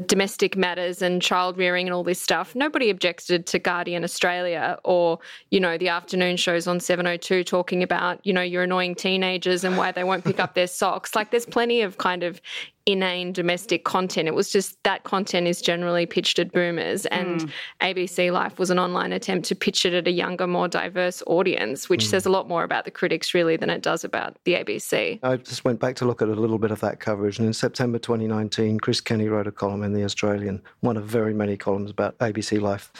domestic 0.07 0.57
matters 0.57 1.01
and 1.01 1.21
child 1.21 1.57
rearing 1.57 1.87
and 1.87 1.93
all 1.93 2.03
this 2.03 2.21
stuff. 2.21 2.55
Nobody 2.55 2.89
objected 2.89 3.45
to 3.47 3.59
Guardian 3.59 4.03
Australia 4.03 4.79
or, 4.83 5.19
you 5.51 5.59
know, 5.59 5.77
the 5.77 5.89
afternoon 5.89 6.37
shows 6.37 6.67
on 6.67 6.79
702 6.79 7.43
talking 7.43 7.83
about, 7.83 8.19
you 8.25 8.33
know, 8.33 8.41
your 8.41 8.63
annoying 8.63 8.95
teenagers 8.95 9.63
and 9.63 9.77
why 9.77 9.91
they 9.91 10.03
won't 10.03 10.23
pick 10.23 10.39
up 10.39 10.55
their 10.55 10.67
socks. 10.67 11.15
Like 11.15 11.31
there's 11.31 11.45
plenty 11.45 11.81
of 11.81 11.99
kind 11.99 12.23
of 12.23 12.41
inane 12.85 13.31
domestic 13.31 13.85
content. 13.85 14.27
It 14.27 14.35
was 14.35 14.49
just 14.49 14.81
that 14.83 15.03
content 15.03 15.47
is 15.47 15.61
generally 15.61 16.05
pitched 16.05 16.39
at 16.39 16.51
boomers, 16.51 17.05
and 17.07 17.41
mm. 17.41 17.51
ABC 17.81 18.31
Life 18.31 18.59
was 18.59 18.69
an 18.69 18.79
online 18.79 19.13
attempt 19.13 19.47
to 19.47 19.55
pitch 19.55 19.85
it 19.85 19.93
at 19.93 20.07
a 20.07 20.11
younger, 20.11 20.47
more 20.47 20.67
diverse 20.67 21.23
audience, 21.27 21.89
which 21.89 22.05
mm. 22.05 22.09
says 22.09 22.25
a 22.25 22.29
lot 22.29 22.47
more 22.47 22.63
about 22.63 22.85
the 22.85 22.91
critics 22.91 23.33
really 23.33 23.55
than 23.55 23.69
it 23.69 23.81
does 23.81 24.03
about 24.03 24.37
the 24.45 24.55
ABC. 24.55 25.19
I 25.23 25.37
just 25.37 25.63
went 25.63 25.79
back 25.79 25.95
to 25.97 26.05
look 26.05 26.21
at 26.21 26.27
a 26.27 26.33
little 26.33 26.59
bit 26.59 26.71
of 26.71 26.79
that 26.81 26.99
coverage, 26.99 27.39
and 27.39 27.47
in 27.47 27.53
September 27.53 27.99
2019, 27.99 28.79
Chris 28.79 29.01
Kenny 29.01 29.27
wrote 29.27 29.47
a 29.47 29.51
column 29.51 29.83
in 29.83 29.93
The 29.93 30.03
Australian, 30.03 30.61
one 30.81 30.97
of 30.97 31.05
very 31.05 31.33
many 31.33 31.57
columns 31.57 31.91
about 31.91 32.17
ABC 32.17 32.59
Life 32.59 32.91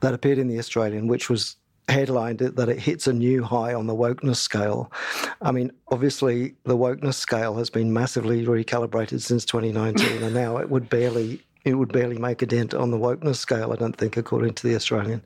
that 0.00 0.14
appeared 0.14 0.38
in 0.38 0.48
The 0.48 0.58
Australian, 0.58 1.08
which 1.08 1.28
was 1.28 1.56
headlined 1.88 2.42
it 2.42 2.56
that 2.56 2.68
it 2.68 2.78
hits 2.78 3.06
a 3.06 3.12
new 3.12 3.42
high 3.42 3.74
on 3.74 3.86
the 3.86 3.94
wokeness 3.94 4.36
scale. 4.36 4.90
I 5.42 5.52
mean, 5.52 5.72
obviously, 5.88 6.54
the 6.64 6.76
wokeness 6.76 7.14
scale 7.14 7.56
has 7.56 7.70
been 7.70 7.92
massively 7.92 8.44
recalibrated 8.44 9.20
since 9.20 9.44
2019, 9.44 10.22
and 10.22 10.34
now 10.34 10.58
it 10.58 10.70
would 10.70 10.88
barely. 10.88 11.42
It 11.64 11.78
would 11.78 11.94
barely 11.94 12.18
make 12.18 12.42
a 12.42 12.46
dent 12.46 12.74
on 12.74 12.90
the 12.90 12.98
wokeness 12.98 13.36
scale, 13.36 13.72
I 13.72 13.76
don't 13.76 13.96
think, 13.96 14.18
according 14.18 14.52
to 14.52 14.68
the 14.68 14.74
Australian. 14.74 15.22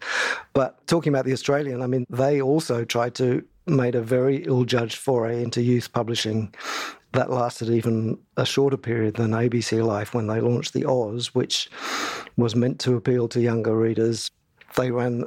But 0.52 0.86
talking 0.86 1.12
about 1.12 1.24
the 1.24 1.32
Australian, 1.32 1.82
I 1.82 1.88
mean, 1.88 2.06
they 2.08 2.40
also 2.40 2.84
tried 2.84 3.16
to 3.16 3.42
made 3.68 3.94
a 3.94 4.02
very 4.02 4.44
ill-judged 4.44 4.96
foray 4.96 5.42
into 5.42 5.62
youth 5.62 5.92
publishing 5.92 6.54
that 7.12 7.30
lasted 7.30 7.70
even 7.70 8.18
a 8.36 8.44
shorter 8.44 8.76
period 8.76 9.16
than 9.16 9.30
ABC 9.30 9.84
Life 9.84 10.14
when 10.14 10.26
they 10.26 10.40
launched 10.40 10.74
the 10.74 10.84
Oz, 10.84 11.34
which 11.34 11.70
was 12.36 12.54
meant 12.54 12.78
to 12.80 12.96
appeal 12.96 13.28
to 13.28 13.40
younger 13.40 13.76
readers. 13.76 14.30
They 14.76 14.90
ran 14.90 15.24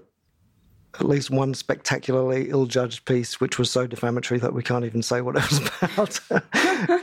at 0.99 1.07
least 1.07 1.29
one 1.29 1.53
spectacularly 1.53 2.49
ill-judged 2.49 3.05
piece, 3.05 3.39
which 3.39 3.57
was 3.57 3.71
so 3.71 3.87
defamatory 3.87 4.39
that 4.39 4.53
we 4.53 4.61
can't 4.61 4.83
even 4.83 5.01
say 5.01 5.21
what 5.21 5.35
it 5.37 5.49
was 5.49 5.59
about. 5.81 6.19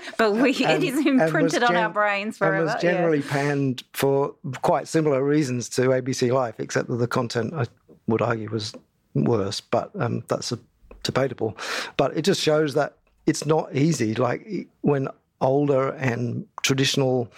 but 0.18 0.32
we, 0.32 0.54
and, 0.64 0.82
it 0.82 0.86
is 0.86 1.06
imprinted 1.06 1.62
on 1.62 1.74
our 1.74 1.88
brains 1.88 2.38
forever. 2.38 2.56
And 2.56 2.64
was 2.66 2.82
generally 2.82 3.18
yeah. 3.18 3.30
panned 3.30 3.82
for 3.94 4.34
quite 4.62 4.88
similar 4.88 5.22
reasons 5.22 5.68
to 5.70 5.82
ABC 5.82 6.32
Life, 6.32 6.60
except 6.60 6.88
that 6.88 6.96
the 6.96 7.08
content, 7.08 7.54
I 7.54 7.64
would 8.06 8.20
argue, 8.20 8.50
was 8.50 8.74
worse. 9.14 9.60
But 9.60 9.90
um, 9.98 10.22
that's 10.28 10.52
a, 10.52 10.58
debatable. 11.02 11.56
But 11.96 12.16
it 12.16 12.22
just 12.22 12.42
shows 12.42 12.74
that 12.74 12.96
it's 13.26 13.46
not 13.46 13.74
easy. 13.74 14.14
Like 14.14 14.68
when 14.82 15.08
older 15.40 15.90
and 15.90 16.46
traditional 16.62 17.30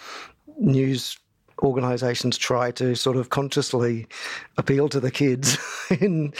news 0.59 1.17
organisations 1.61 2.37
try 2.37 2.71
to 2.71 2.95
sort 2.95 3.17
of 3.17 3.29
consciously 3.29 4.07
appeal 4.57 4.89
to 4.89 4.99
the 4.99 5.11
kids 5.11 5.57
in 5.99 6.33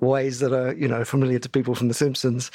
ways 0.00 0.40
that 0.40 0.52
are, 0.52 0.74
you 0.74 0.88
know, 0.88 1.04
familiar 1.04 1.38
to 1.38 1.48
people 1.48 1.74
from 1.74 1.88
The 1.88 1.94
Simpsons. 1.94 2.50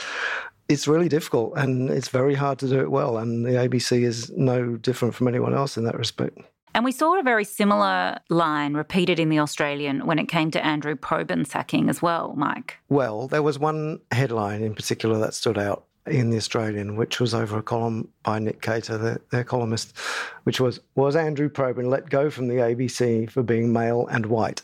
It's 0.69 0.87
really 0.87 1.09
difficult 1.09 1.57
and 1.57 1.89
it's 1.89 2.07
very 2.07 2.35
hard 2.35 2.59
to 2.59 2.67
do 2.67 2.79
it 2.79 2.91
well. 2.91 3.17
And 3.17 3.45
the 3.45 3.51
ABC 3.51 4.03
is 4.03 4.29
no 4.31 4.77
different 4.77 5.15
from 5.15 5.27
anyone 5.27 5.53
else 5.53 5.77
in 5.77 5.83
that 5.83 5.97
respect. 5.97 6.37
And 6.73 6.85
we 6.85 6.93
saw 6.93 7.19
a 7.19 7.23
very 7.23 7.43
similar 7.43 8.17
line 8.29 8.75
repeated 8.75 9.19
in 9.19 9.27
The 9.27 9.39
Australian 9.39 10.05
when 10.05 10.19
it 10.19 10.29
came 10.29 10.51
to 10.51 10.65
Andrew 10.65 10.95
Probyn 10.95 11.45
sacking 11.45 11.89
as 11.89 12.01
well, 12.01 12.33
Mike. 12.37 12.77
Well, 12.87 13.27
there 13.27 13.43
was 13.43 13.59
one 13.59 13.99
headline 14.11 14.63
in 14.63 14.73
particular 14.73 15.19
that 15.19 15.33
stood 15.33 15.57
out 15.57 15.83
in 16.07 16.29
the 16.29 16.37
Australian, 16.37 16.95
which 16.95 17.19
was 17.19 17.33
over 17.33 17.59
a 17.59 17.63
column 17.63 18.07
by 18.23 18.39
Nick 18.39 18.61
Cater, 18.61 18.97
the, 18.97 19.21
their 19.29 19.43
columnist, 19.43 19.95
which 20.43 20.59
was 20.59 20.79
was 20.95 21.15
Andrew 21.15 21.49
Probyn 21.49 21.89
let 21.89 22.09
go 22.09 22.29
from 22.29 22.47
the 22.47 22.55
ABC 22.55 23.29
for 23.29 23.43
being 23.43 23.71
male 23.71 24.07
and 24.07 24.25
white? 24.25 24.61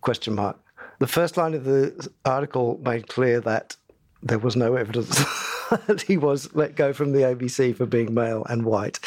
Question 0.00 0.34
mark. 0.34 0.58
The 0.98 1.06
first 1.06 1.36
line 1.36 1.54
of 1.54 1.64
the 1.64 2.08
article 2.24 2.80
made 2.82 3.08
clear 3.08 3.40
that 3.40 3.76
there 4.22 4.38
was 4.38 4.56
no 4.56 4.76
evidence 4.76 5.08
that 5.86 6.02
he 6.02 6.16
was 6.16 6.54
let 6.54 6.76
go 6.76 6.92
from 6.92 7.12
the 7.12 7.20
ABC 7.20 7.74
for 7.74 7.86
being 7.86 8.12
male 8.12 8.44
and 8.48 8.64
white. 8.64 9.00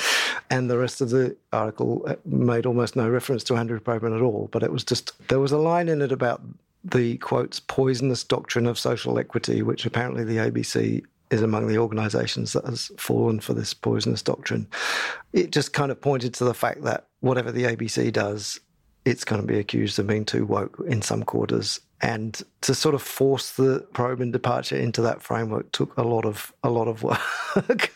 And 0.49 0.69
the 0.69 0.77
rest 0.77 1.01
of 1.01 1.09
the 1.09 1.35
article 1.51 2.03
uh, 2.07 2.15
made 2.25 2.65
almost 2.65 2.95
no 2.95 3.09
reference 3.09 3.43
to 3.45 3.55
Andrew 3.55 3.79
Probyn 3.79 4.15
at 4.15 4.21
all. 4.21 4.49
But 4.51 4.63
it 4.63 4.71
was 4.71 4.83
just, 4.83 5.13
there 5.29 5.39
was 5.39 5.51
a 5.51 5.57
line 5.57 5.87
in 5.87 6.01
it 6.01 6.11
about 6.11 6.41
the 6.83 7.17
quotes 7.17 7.59
poisonous 7.59 8.23
doctrine 8.23 8.67
of 8.67 8.77
social 8.77 9.17
equity, 9.17 9.61
which 9.61 9.85
apparently 9.85 10.23
the 10.23 10.37
ABC 10.37 11.03
is 11.33 11.41
among 11.41 11.67
the 11.67 11.77
organisations 11.77 12.53
that 12.53 12.65
has 12.65 12.91
fallen 12.97 13.39
for 13.39 13.53
this 13.53 13.73
poisonous 13.73 14.21
doctrine. 14.21 14.67
It 15.33 15.51
just 15.51 15.73
kind 15.73 15.91
of 15.91 15.99
pointed 15.99 16.33
to 16.35 16.45
the 16.45 16.53
fact 16.53 16.83
that 16.83 17.07
whatever 17.19 17.51
the 17.51 17.63
ABC 17.63 18.13
does, 18.13 18.59
it's 19.03 19.25
going 19.25 19.41
to 19.41 19.47
be 19.47 19.59
accused 19.59 19.99
of 19.99 20.07
being 20.07 20.23
too 20.23 20.45
woke 20.45 20.81
in 20.87 21.01
some 21.01 21.23
quarters 21.23 21.79
and 22.03 22.43
to 22.59 22.75
sort 22.75 22.95
of 22.95 23.01
force 23.01 23.51
the 23.51 23.79
Probyn 23.93 24.31
departure 24.31 24.75
into 24.75 25.01
that 25.01 25.21
framework 25.21 25.71
took 25.71 25.95
a 25.97 26.03
lot 26.03 26.25
of 26.25 26.53
a 26.61 26.69
lot 26.69 26.89
of 26.89 27.01
work, 27.01 27.93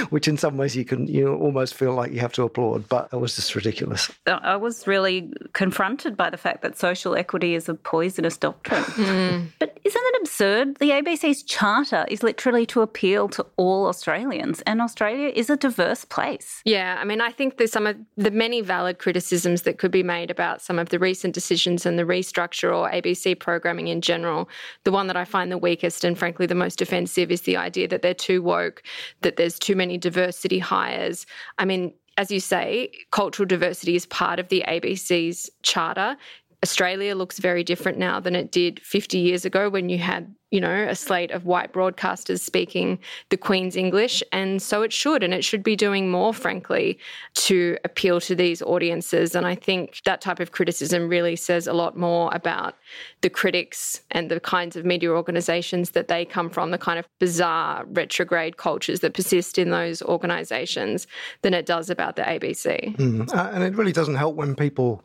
which 0.10 0.28
in 0.28 0.36
some 0.36 0.56
ways 0.56 0.76
you 0.76 0.84
can 0.84 1.08
you 1.08 1.24
know, 1.24 1.34
almost 1.34 1.74
feel 1.74 1.92
like 1.92 2.12
you 2.12 2.20
have 2.20 2.32
to 2.34 2.44
applaud, 2.44 2.88
but 2.88 3.08
it 3.12 3.16
was 3.16 3.34
just 3.34 3.56
ridiculous. 3.56 4.10
I 4.26 4.54
was 4.56 4.86
really 4.86 5.32
confronted 5.52 6.16
by 6.16 6.30
the 6.30 6.36
fact 6.36 6.62
that 6.62 6.78
social 6.78 7.16
equity 7.16 7.56
is 7.56 7.68
a 7.68 7.74
poisonous 7.74 8.36
doctrine. 8.36 8.84
Mm. 9.10 9.46
But 9.58 9.78
isn't 9.82 10.02
it 10.04 10.20
absurd? 10.20 10.76
The 10.76 10.90
ABC's 10.90 11.42
charter 11.42 12.04
is 12.08 12.22
literally 12.22 12.66
to 12.66 12.82
appeal 12.82 13.28
to 13.30 13.46
all 13.56 13.86
Australians, 13.86 14.60
and 14.62 14.80
Australia 14.80 15.32
is 15.34 15.50
a 15.50 15.56
diverse 15.56 16.04
place. 16.04 16.60
Yeah, 16.64 16.98
I 17.00 17.04
mean, 17.04 17.20
I 17.20 17.30
think 17.30 17.56
there's 17.56 17.72
some 17.72 17.86
of 17.86 17.96
the 18.16 18.30
many 18.30 18.60
valid 18.60 18.98
criticisms 18.98 19.62
that 19.62 19.78
could 19.78 19.90
be 19.90 20.02
made 20.02 20.30
about 20.30 20.60
some 20.60 20.78
of 20.78 20.90
the 20.90 20.98
recent 20.98 21.34
decisions 21.34 21.86
and 21.86 21.98
the 21.98 22.04
restructure 22.04 22.76
or 22.76 22.90
ABC 22.90 23.39
programming 23.40 23.88
in 23.88 24.00
general. 24.00 24.48
The 24.84 24.92
one 24.92 25.06
that 25.08 25.16
I 25.16 25.24
find 25.24 25.50
the 25.50 25.58
weakest 25.58 26.04
and 26.04 26.18
frankly 26.18 26.46
the 26.46 26.54
most 26.54 26.80
offensive 26.80 27.30
is 27.30 27.42
the 27.42 27.56
idea 27.56 27.88
that 27.88 28.02
they're 28.02 28.14
too 28.14 28.42
woke, 28.42 28.82
that 29.22 29.36
there's 29.36 29.58
too 29.58 29.74
many 29.74 29.98
diversity 29.98 30.58
hires. 30.58 31.26
I 31.58 31.64
mean, 31.64 31.92
as 32.16 32.30
you 32.30 32.40
say, 32.40 32.92
cultural 33.10 33.46
diversity 33.46 33.96
is 33.96 34.06
part 34.06 34.38
of 34.38 34.48
the 34.48 34.62
ABC's 34.68 35.50
charter. 35.62 36.16
Australia 36.62 37.14
looks 37.14 37.38
very 37.38 37.64
different 37.64 37.98
now 37.98 38.20
than 38.20 38.34
it 38.34 38.52
did 38.52 38.80
50 38.80 39.18
years 39.18 39.44
ago 39.44 39.68
when 39.70 39.88
you 39.88 39.98
had 39.98 40.34
you 40.50 40.60
know, 40.60 40.86
a 40.88 40.96
slate 40.96 41.30
of 41.30 41.44
white 41.44 41.72
broadcasters 41.72 42.40
speaking 42.40 42.98
the 43.28 43.36
Queen's 43.36 43.76
English. 43.76 44.22
And 44.32 44.60
so 44.60 44.82
it 44.82 44.92
should, 44.92 45.22
and 45.22 45.32
it 45.32 45.44
should 45.44 45.62
be 45.62 45.76
doing 45.76 46.10
more, 46.10 46.34
frankly, 46.34 46.98
to 47.34 47.78
appeal 47.84 48.20
to 48.22 48.34
these 48.34 48.60
audiences. 48.62 49.34
And 49.36 49.46
I 49.46 49.54
think 49.54 50.00
that 50.04 50.20
type 50.20 50.40
of 50.40 50.50
criticism 50.50 51.08
really 51.08 51.36
says 51.36 51.66
a 51.66 51.72
lot 51.72 51.96
more 51.96 52.30
about 52.34 52.74
the 53.20 53.30
critics 53.30 54.00
and 54.10 54.28
the 54.28 54.40
kinds 54.40 54.74
of 54.74 54.84
media 54.84 55.10
organisations 55.10 55.90
that 55.90 56.08
they 56.08 56.24
come 56.24 56.50
from, 56.50 56.72
the 56.72 56.78
kind 56.78 56.98
of 56.98 57.06
bizarre 57.20 57.84
retrograde 57.86 58.56
cultures 58.56 59.00
that 59.00 59.14
persist 59.14 59.56
in 59.56 59.70
those 59.70 60.02
organisations 60.02 61.06
than 61.42 61.54
it 61.54 61.64
does 61.64 61.90
about 61.90 62.16
the 62.16 62.22
ABC. 62.22 62.96
Mm. 62.96 63.32
Uh, 63.32 63.50
and 63.52 63.62
it 63.62 63.76
really 63.76 63.92
doesn't 63.92 64.16
help 64.16 64.34
when 64.34 64.56
people 64.56 65.04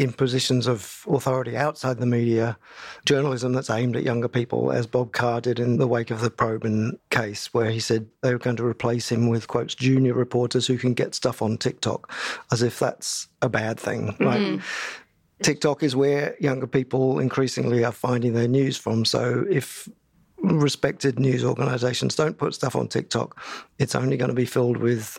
in 0.00 0.14
positions 0.14 0.66
of 0.66 1.04
authority 1.10 1.58
outside 1.58 1.98
the 1.98 2.06
media, 2.06 2.56
journalism 3.04 3.52
that's 3.52 3.68
aimed 3.68 3.94
at 3.96 4.02
younger 4.02 4.28
people, 4.28 4.72
as 4.72 4.86
Bob 4.86 5.12
Carr 5.12 5.42
did 5.42 5.60
in 5.60 5.76
the 5.76 5.86
wake 5.86 6.10
of 6.10 6.22
the 6.22 6.30
Probyn 6.30 6.98
case, 7.10 7.52
where 7.52 7.70
he 7.70 7.80
said 7.80 8.06
they 8.22 8.32
were 8.32 8.38
going 8.38 8.56
to 8.56 8.64
replace 8.64 9.12
him 9.12 9.28
with, 9.28 9.46
quotes, 9.46 9.74
junior 9.74 10.14
reporters 10.14 10.66
who 10.66 10.78
can 10.78 10.94
get 10.94 11.14
stuff 11.14 11.42
on 11.42 11.58
TikTok, 11.58 12.10
as 12.50 12.62
if 12.62 12.78
that's 12.78 13.28
a 13.42 13.50
bad 13.50 13.78
thing, 13.78 14.16
right? 14.20 14.40
Mm-hmm. 14.40 14.64
TikTok 15.42 15.82
is 15.82 15.94
where 15.94 16.34
younger 16.40 16.66
people 16.66 17.18
increasingly 17.18 17.84
are 17.84 17.92
finding 17.92 18.32
their 18.32 18.48
news 18.48 18.78
from. 18.78 19.04
So 19.04 19.44
if 19.50 19.86
respected 20.38 21.18
news 21.18 21.44
organizations 21.44 22.16
don't 22.16 22.38
put 22.38 22.54
stuff 22.54 22.74
on 22.74 22.88
TikTok, 22.88 23.38
it's 23.78 23.94
only 23.94 24.16
going 24.16 24.30
to 24.30 24.34
be 24.34 24.46
filled 24.46 24.78
with 24.78 25.18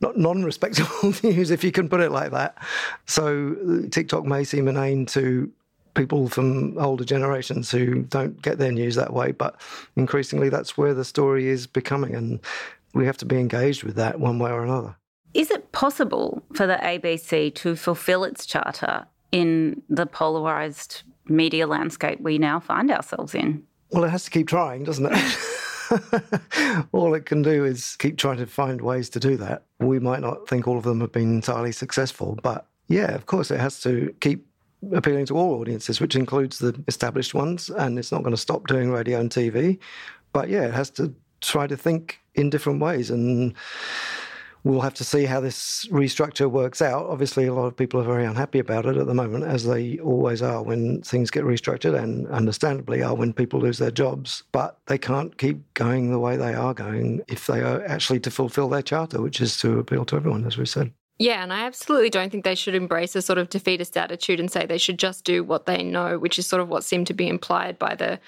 non-respectable 0.00 1.14
news, 1.22 1.50
if 1.50 1.64
you 1.64 1.72
can 1.72 1.88
put 1.88 2.00
it 2.00 2.12
like 2.12 2.32
that. 2.32 2.56
So 3.06 3.56
TikTok 3.90 4.24
may 4.24 4.44
seem 4.44 4.68
inane 4.68 5.06
to 5.06 5.50
people 5.94 6.28
from 6.28 6.78
older 6.78 7.04
generations 7.04 7.70
who 7.70 8.02
don't 8.02 8.40
get 8.42 8.58
their 8.58 8.72
news 8.72 8.94
that 8.94 9.12
way, 9.12 9.32
but 9.32 9.60
increasingly 9.96 10.48
that's 10.48 10.76
where 10.76 10.94
the 10.94 11.04
story 11.04 11.48
is 11.48 11.66
becoming, 11.66 12.14
and 12.14 12.40
we 12.94 13.06
have 13.06 13.16
to 13.18 13.24
be 13.24 13.38
engaged 13.38 13.82
with 13.82 13.96
that 13.96 14.20
one 14.20 14.38
way 14.38 14.50
or 14.50 14.62
another. 14.62 14.94
Is 15.34 15.50
it 15.50 15.72
possible 15.72 16.42
for 16.54 16.66
the 16.66 16.76
ABC 16.76 17.54
to 17.56 17.76
fulfill 17.76 18.24
its 18.24 18.46
charter 18.46 19.06
in 19.32 19.82
the 19.88 20.06
polarised 20.06 21.02
media 21.26 21.66
landscape 21.66 22.20
we 22.20 22.38
now 22.38 22.60
find 22.60 22.90
ourselves 22.90 23.34
in? 23.34 23.62
Well, 23.90 24.04
it 24.04 24.10
has 24.10 24.24
to 24.24 24.30
keep 24.30 24.48
trying, 24.48 24.84
doesn't 24.84 25.06
it? 25.06 25.12
all 26.92 27.14
it 27.14 27.26
can 27.26 27.42
do 27.42 27.64
is 27.64 27.96
keep 27.96 28.18
trying 28.18 28.38
to 28.38 28.46
find 28.46 28.80
ways 28.80 29.08
to 29.10 29.20
do 29.20 29.36
that. 29.36 29.64
We 29.78 29.98
might 29.98 30.20
not 30.20 30.48
think 30.48 30.66
all 30.66 30.78
of 30.78 30.84
them 30.84 31.00
have 31.00 31.12
been 31.12 31.34
entirely 31.34 31.72
successful, 31.72 32.38
but 32.42 32.66
yeah, 32.88 33.14
of 33.14 33.26
course, 33.26 33.50
it 33.50 33.60
has 33.60 33.80
to 33.82 34.14
keep 34.20 34.46
appealing 34.92 35.26
to 35.26 35.36
all 35.36 35.60
audiences, 35.60 36.00
which 36.00 36.16
includes 36.16 36.58
the 36.58 36.80
established 36.88 37.34
ones, 37.34 37.70
and 37.70 37.98
it's 37.98 38.12
not 38.12 38.22
going 38.22 38.34
to 38.34 38.40
stop 38.40 38.66
doing 38.66 38.90
radio 38.90 39.20
and 39.20 39.30
TV. 39.30 39.78
But 40.32 40.48
yeah, 40.48 40.64
it 40.66 40.74
has 40.74 40.90
to 40.90 41.14
try 41.40 41.66
to 41.66 41.76
think 41.76 42.20
in 42.34 42.50
different 42.50 42.80
ways 42.80 43.10
and 43.10 43.54
we'll 44.66 44.80
have 44.80 44.94
to 44.94 45.04
see 45.04 45.24
how 45.24 45.38
this 45.38 45.86
restructure 45.92 46.50
works 46.50 46.82
out. 46.82 47.06
Obviously, 47.06 47.46
a 47.46 47.54
lot 47.54 47.66
of 47.66 47.76
people 47.76 48.00
are 48.00 48.04
very 48.04 48.24
unhappy 48.24 48.58
about 48.58 48.84
it 48.84 48.96
at 48.96 49.06
the 49.06 49.14
moment, 49.14 49.44
as 49.44 49.64
they 49.64 49.96
always 50.00 50.42
are 50.42 50.60
when 50.60 51.00
things 51.02 51.30
get 51.30 51.44
restructured, 51.44 51.96
and 51.96 52.26
understandably 52.28 53.00
are 53.00 53.14
when 53.14 53.32
people 53.32 53.60
lose 53.60 53.78
their 53.78 53.92
jobs. 53.92 54.42
But 54.50 54.76
they 54.86 54.98
can't 54.98 55.38
keep 55.38 55.72
going 55.74 56.10
the 56.10 56.18
way 56.18 56.36
they 56.36 56.52
are 56.52 56.74
going 56.74 57.22
if 57.28 57.46
they 57.46 57.60
are 57.60 57.84
actually 57.84 58.18
to 58.20 58.30
fulfill 58.30 58.68
their 58.68 58.82
charter, 58.82 59.22
which 59.22 59.40
is 59.40 59.56
to 59.58 59.78
appeal 59.78 60.04
to 60.06 60.16
everyone, 60.16 60.44
as 60.44 60.58
we 60.58 60.66
said. 60.66 60.92
Yeah, 61.18 61.42
and 61.42 61.50
I 61.50 61.64
absolutely 61.64 62.10
don't 62.10 62.30
think 62.30 62.44
they 62.44 62.54
should 62.54 62.74
embrace 62.74 63.16
a 63.16 63.22
sort 63.22 63.38
of 63.38 63.48
defeatist 63.48 63.96
attitude 63.96 64.38
and 64.38 64.52
say 64.52 64.66
they 64.66 64.76
should 64.76 64.98
just 64.98 65.24
do 65.24 65.42
what 65.42 65.64
they 65.64 65.82
know, 65.82 66.18
which 66.18 66.38
is 66.38 66.46
sort 66.46 66.60
of 66.60 66.68
what 66.68 66.84
seemed 66.84 67.06
to 67.06 67.14
be 67.14 67.26
implied 67.26 67.78
by 67.78 67.94
the 67.94 68.20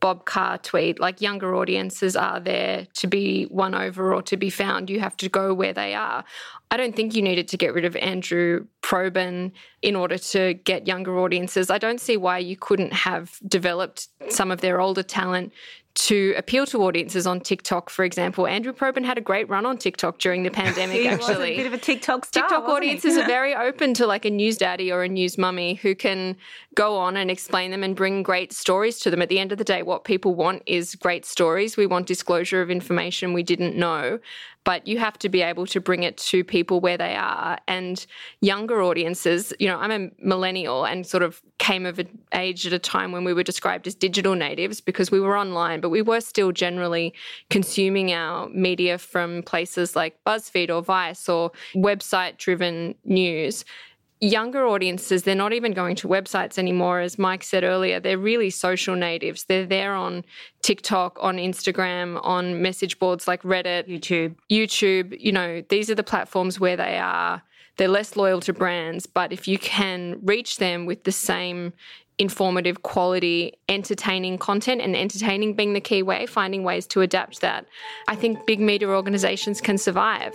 Bob 0.00 0.26
Carr 0.26 0.58
tweet. 0.58 1.00
Like 1.00 1.20
younger 1.20 1.56
audiences 1.56 2.14
are 2.14 2.38
there 2.38 2.86
to 2.94 3.08
be 3.08 3.46
won 3.50 3.74
over 3.74 4.14
or 4.14 4.22
to 4.22 4.36
be 4.36 4.48
found. 4.48 4.90
You 4.90 5.00
have 5.00 5.16
to 5.16 5.28
go 5.28 5.52
where 5.54 5.72
they 5.72 5.94
are. 5.94 6.24
I 6.70 6.76
don't 6.76 6.94
think 6.94 7.16
you 7.16 7.22
needed 7.22 7.48
to 7.48 7.56
get 7.56 7.74
rid 7.74 7.84
of 7.84 7.96
Andrew 7.96 8.66
Probyn 8.80 9.50
in 9.82 9.96
order 9.96 10.18
to 10.18 10.54
get 10.54 10.86
younger 10.86 11.18
audiences. 11.18 11.68
I 11.68 11.78
don't 11.78 12.00
see 12.00 12.16
why 12.16 12.38
you 12.38 12.56
couldn't 12.56 12.92
have 12.92 13.40
developed 13.48 14.06
some 14.28 14.52
of 14.52 14.60
their 14.60 14.80
older 14.80 15.02
talent 15.02 15.52
to 15.96 16.34
appeal 16.36 16.66
to 16.66 16.82
audiences 16.82 17.26
on 17.26 17.40
TikTok, 17.40 17.88
for 17.88 18.04
example. 18.04 18.46
Andrew 18.46 18.72
Probyn 18.72 19.04
had 19.04 19.16
a 19.16 19.20
great 19.22 19.48
run 19.48 19.64
on 19.64 19.78
TikTok 19.78 20.18
during 20.18 20.42
the 20.42 20.50
pandemic, 20.50 20.96
he 21.00 21.08
actually. 21.08 21.28
Was 21.28 21.38
a 21.38 21.56
bit 21.56 21.66
of 21.66 21.72
a 21.72 21.78
TikTok 21.78 22.26
star. 22.26 22.42
TikTok 22.42 22.68
audiences 22.68 23.16
are 23.16 23.26
very 23.26 23.54
open 23.54 23.94
to 23.94 24.06
like 24.06 24.26
a 24.26 24.30
news 24.30 24.58
daddy 24.58 24.92
or 24.92 25.02
a 25.02 25.08
news 25.08 25.38
mummy 25.38 25.74
who 25.74 25.94
can 25.94 26.36
go 26.74 26.96
on 26.96 27.16
and 27.16 27.30
explain 27.30 27.70
them 27.70 27.82
and 27.82 27.96
bring 27.96 28.22
great 28.22 28.52
stories 28.52 28.98
to 29.00 29.10
them. 29.10 29.22
At 29.22 29.30
the 29.30 29.38
end 29.38 29.52
of 29.52 29.58
the 29.58 29.64
day, 29.64 29.82
what 29.82 30.04
people 30.04 30.34
want 30.34 30.62
is 30.66 30.94
great 30.94 31.24
stories. 31.24 31.78
We 31.78 31.86
want 31.86 32.06
disclosure 32.06 32.60
of 32.60 32.70
information 32.70 33.32
we 33.32 33.42
didn't 33.42 33.74
know 33.74 34.18
but 34.66 34.84
you 34.84 34.98
have 34.98 35.16
to 35.16 35.28
be 35.28 35.42
able 35.42 35.64
to 35.64 35.80
bring 35.80 36.02
it 36.02 36.16
to 36.16 36.42
people 36.42 36.80
where 36.80 36.98
they 36.98 37.14
are. 37.14 37.56
And 37.68 38.04
younger 38.40 38.82
audiences, 38.82 39.54
you 39.60 39.68
know, 39.68 39.78
I'm 39.78 39.92
a 39.92 40.10
millennial 40.18 40.84
and 40.84 41.06
sort 41.06 41.22
of 41.22 41.40
came 41.58 41.86
of 41.86 42.00
age 42.34 42.66
at 42.66 42.72
a 42.72 42.78
time 42.80 43.12
when 43.12 43.22
we 43.22 43.32
were 43.32 43.44
described 43.44 43.86
as 43.86 43.94
digital 43.94 44.34
natives 44.34 44.80
because 44.80 45.08
we 45.08 45.20
were 45.20 45.38
online, 45.38 45.80
but 45.80 45.90
we 45.90 46.02
were 46.02 46.20
still 46.20 46.50
generally 46.50 47.14
consuming 47.48 48.12
our 48.12 48.48
media 48.48 48.98
from 48.98 49.44
places 49.44 49.94
like 49.94 50.18
BuzzFeed 50.26 50.68
or 50.68 50.82
Vice 50.82 51.28
or 51.28 51.52
website 51.76 52.36
driven 52.36 52.96
news 53.04 53.64
younger 54.20 54.66
audiences, 54.66 55.22
they're 55.22 55.34
not 55.34 55.52
even 55.52 55.72
going 55.72 55.96
to 55.96 56.08
websites 56.08 56.58
anymore. 56.58 57.00
As 57.00 57.18
Mike 57.18 57.42
said 57.42 57.64
earlier, 57.64 58.00
they're 58.00 58.18
really 58.18 58.50
social 58.50 58.96
natives. 58.96 59.44
They're 59.44 59.66
there 59.66 59.94
on 59.94 60.24
TikTok, 60.62 61.18
on 61.20 61.36
Instagram, 61.36 62.20
on 62.22 62.62
message 62.62 62.98
boards 62.98 63.28
like 63.28 63.42
Reddit, 63.42 63.88
YouTube. 63.88 64.34
YouTube, 64.50 65.16
you 65.20 65.32
know, 65.32 65.62
these 65.68 65.90
are 65.90 65.94
the 65.94 66.02
platforms 66.02 66.58
where 66.58 66.76
they 66.76 66.98
are. 66.98 67.42
They're 67.76 67.88
less 67.88 68.16
loyal 68.16 68.40
to 68.40 68.54
brands, 68.54 69.06
but 69.06 69.32
if 69.32 69.46
you 69.46 69.58
can 69.58 70.18
reach 70.22 70.56
them 70.56 70.86
with 70.86 71.04
the 71.04 71.12
same 71.12 71.74
informative, 72.18 72.82
quality, 72.82 73.52
entertaining 73.68 74.38
content, 74.38 74.80
and 74.80 74.96
entertaining 74.96 75.52
being 75.52 75.74
the 75.74 75.80
key 75.80 76.02
way, 76.02 76.24
finding 76.24 76.64
ways 76.64 76.86
to 76.86 77.02
adapt 77.02 77.42
that, 77.42 77.66
I 78.08 78.16
think 78.16 78.46
big 78.46 78.60
media 78.60 78.88
organizations 78.88 79.60
can 79.60 79.76
survive. 79.76 80.34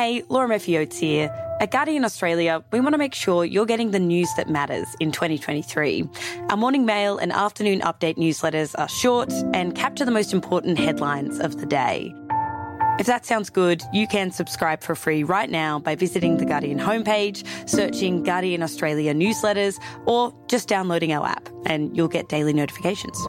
Hey, 0.00 0.24
Laura 0.30 0.48
Murphy 0.48 0.82
here. 0.92 1.28
At 1.60 1.72
Guardian 1.72 2.06
Australia, 2.06 2.64
we 2.72 2.80
want 2.80 2.94
to 2.94 2.98
make 2.98 3.14
sure 3.14 3.44
you're 3.44 3.66
getting 3.66 3.90
the 3.90 3.98
news 3.98 4.30
that 4.38 4.48
matters 4.48 4.88
in 4.98 5.12
2023. 5.12 6.08
Our 6.48 6.56
morning 6.56 6.86
mail 6.86 7.18
and 7.18 7.30
afternoon 7.30 7.82
update 7.82 8.16
newsletters 8.16 8.74
are 8.78 8.88
short 8.88 9.30
and 9.52 9.74
capture 9.74 10.06
the 10.06 10.10
most 10.10 10.32
important 10.32 10.78
headlines 10.78 11.38
of 11.38 11.60
the 11.60 11.66
day. 11.66 12.14
If 12.98 13.04
that 13.08 13.26
sounds 13.26 13.50
good, 13.50 13.82
you 13.92 14.06
can 14.06 14.30
subscribe 14.30 14.82
for 14.82 14.94
free 14.94 15.22
right 15.22 15.50
now 15.50 15.78
by 15.78 15.96
visiting 15.96 16.38
the 16.38 16.46
Guardian 16.46 16.78
homepage, 16.78 17.46
searching 17.68 18.22
Guardian 18.22 18.62
Australia 18.62 19.12
newsletters, 19.12 19.78
or 20.06 20.34
just 20.48 20.66
downloading 20.66 21.12
our 21.12 21.26
app, 21.26 21.46
and 21.66 21.94
you'll 21.94 22.08
get 22.08 22.30
daily 22.30 22.54
notifications. 22.54 23.28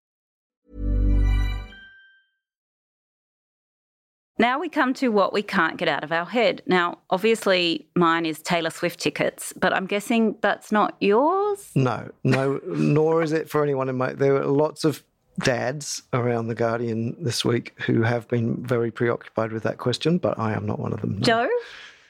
Now 4.41 4.59
we 4.59 4.69
come 4.69 4.95
to 4.95 5.09
what 5.09 5.33
we 5.33 5.43
can't 5.43 5.77
get 5.77 5.87
out 5.87 6.03
of 6.03 6.11
our 6.11 6.25
head. 6.25 6.63
Now, 6.65 6.97
obviously, 7.11 7.85
mine 7.95 8.25
is 8.25 8.41
Taylor 8.41 8.71
Swift 8.71 8.99
tickets, 8.99 9.53
but 9.55 9.71
I'm 9.71 9.85
guessing 9.85 10.35
that's 10.41 10.71
not 10.71 10.95
yours? 10.99 11.69
No, 11.75 12.09
no, 12.23 12.59
nor 12.65 13.21
is 13.21 13.33
it 13.33 13.51
for 13.51 13.61
anyone 13.61 13.87
in 13.87 13.97
my. 13.97 14.13
There 14.13 14.37
are 14.37 14.45
lots 14.47 14.83
of 14.83 15.03
dads 15.43 16.01
around 16.11 16.47
the 16.47 16.55
Guardian 16.55 17.15
this 17.23 17.45
week 17.45 17.79
who 17.81 18.01
have 18.01 18.27
been 18.29 18.65
very 18.65 18.89
preoccupied 18.89 19.51
with 19.51 19.61
that 19.61 19.77
question, 19.77 20.17
but 20.17 20.39
I 20.39 20.53
am 20.53 20.65
not 20.65 20.79
one 20.79 20.91
of 20.91 21.01
them. 21.01 21.19
no. 21.19 21.23
Jo? 21.23 21.49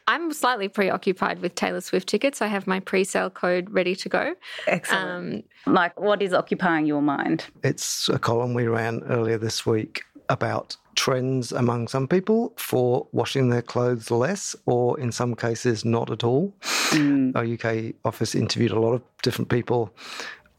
I'm 0.07 0.31
slightly 0.31 0.69
preoccupied 0.69 1.41
with 1.41 1.55
Taylor 1.55 1.81
Swift 1.81 2.07
tickets. 2.07 2.41
I 2.41 2.47
have 2.47 2.65
my 2.65 2.79
pre 2.79 3.03
sale 3.03 3.29
code 3.29 3.69
ready 3.71 3.93
to 3.97 4.07
go. 4.07 4.35
Excellent. 4.67 5.45
Um, 5.67 5.73
like, 5.73 5.99
what 5.99 6.21
is 6.21 6.33
occupying 6.33 6.85
your 6.85 7.01
mind? 7.01 7.47
It's 7.61 8.07
a 8.07 8.17
column 8.17 8.53
we 8.53 8.67
ran 8.67 9.03
earlier 9.03 9.37
this 9.37 9.65
week 9.65 10.03
about 10.29 10.77
trends 10.95 11.51
among 11.51 11.87
some 11.87 12.07
people 12.07 12.53
for 12.57 13.07
washing 13.11 13.49
their 13.49 13.61
clothes 13.61 14.11
less, 14.11 14.55
or 14.65 14.99
in 14.99 15.11
some 15.11 15.35
cases, 15.35 15.85
not 15.85 16.09
at 16.11 16.23
all. 16.23 16.53
Mm. 16.91 17.35
Our 17.35 17.45
UK 17.45 17.95
office 18.05 18.35
interviewed 18.35 18.71
a 18.71 18.79
lot 18.79 18.93
of 18.93 19.01
different 19.21 19.49
people 19.49 19.93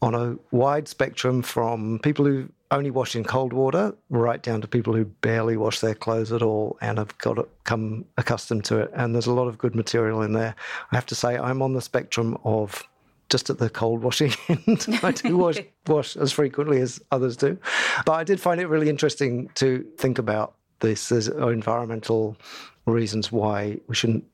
on 0.01 0.15
a 0.15 0.37
wide 0.51 0.87
spectrum 0.87 1.41
from 1.41 1.99
people 1.99 2.25
who 2.25 2.49
only 2.71 2.91
wash 2.91 3.15
in 3.15 3.23
cold 3.23 3.53
water 3.53 3.95
right 4.09 4.41
down 4.41 4.59
to 4.59 4.67
people 4.67 4.93
who 4.93 5.05
barely 5.05 5.55
wash 5.55 5.79
their 5.79 5.93
clothes 5.93 6.31
at 6.31 6.41
all 6.41 6.77
and 6.81 6.97
have 6.97 7.17
got 7.19 7.35
to 7.35 7.47
come 7.63 8.03
accustomed 8.17 8.65
to 8.65 8.79
it. 8.79 8.91
And 8.95 9.13
there's 9.13 9.27
a 9.27 9.33
lot 9.33 9.47
of 9.47 9.57
good 9.57 9.75
material 9.75 10.21
in 10.23 10.33
there. 10.33 10.55
I 10.91 10.95
have 10.95 11.05
to 11.07 11.15
say, 11.15 11.37
I'm 11.37 11.61
on 11.61 11.73
the 11.73 11.81
spectrum 11.81 12.37
of 12.43 12.83
just 13.29 13.49
at 13.49 13.57
the 13.57 13.69
cold 13.69 14.01
washing 14.01 14.31
end. 14.47 14.87
I 15.01 15.11
do 15.11 15.37
wash, 15.45 15.59
wash 15.87 16.15
as 16.15 16.31
frequently 16.31 16.81
as 16.81 17.01
others 17.11 17.37
do. 17.37 17.57
But 18.05 18.13
I 18.13 18.23
did 18.23 18.39
find 18.39 18.59
it 18.61 18.67
really 18.67 18.89
interesting 18.89 19.49
to 19.55 19.85
think 19.97 20.19
about 20.19 20.55
this 20.79 21.11
as 21.11 21.27
environmental 21.27 22.37
reasons 22.85 23.31
why 23.31 23.79
we 23.87 23.95
shouldn't 23.95 24.25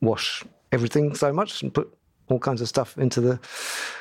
wash 0.00 0.44
everything 0.72 1.14
so 1.14 1.32
much 1.32 1.62
and 1.62 1.72
put 1.72 1.92
all 2.28 2.38
kinds 2.38 2.60
of 2.60 2.68
stuff 2.68 2.96
into 2.98 3.20
the 3.20 3.38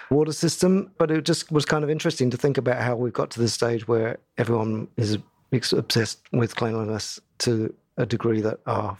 water 0.09 0.33
system. 0.33 0.91
But 0.97 1.11
it 1.11 1.23
just 1.25 1.51
was 1.51 1.65
kind 1.65 1.83
of 1.83 1.89
interesting 1.89 2.29
to 2.29 2.37
think 2.37 2.57
about 2.57 2.81
how 2.81 2.95
we've 2.95 3.13
got 3.13 3.31
to 3.31 3.39
this 3.39 3.53
stage 3.53 3.87
where 3.87 4.17
everyone 4.37 4.87
is 4.97 5.17
obsessed 5.71 6.19
with 6.31 6.55
cleanliness 6.55 7.19
to 7.39 7.73
a 7.97 8.05
degree 8.05 8.41
that 8.41 8.59
our 8.65 8.95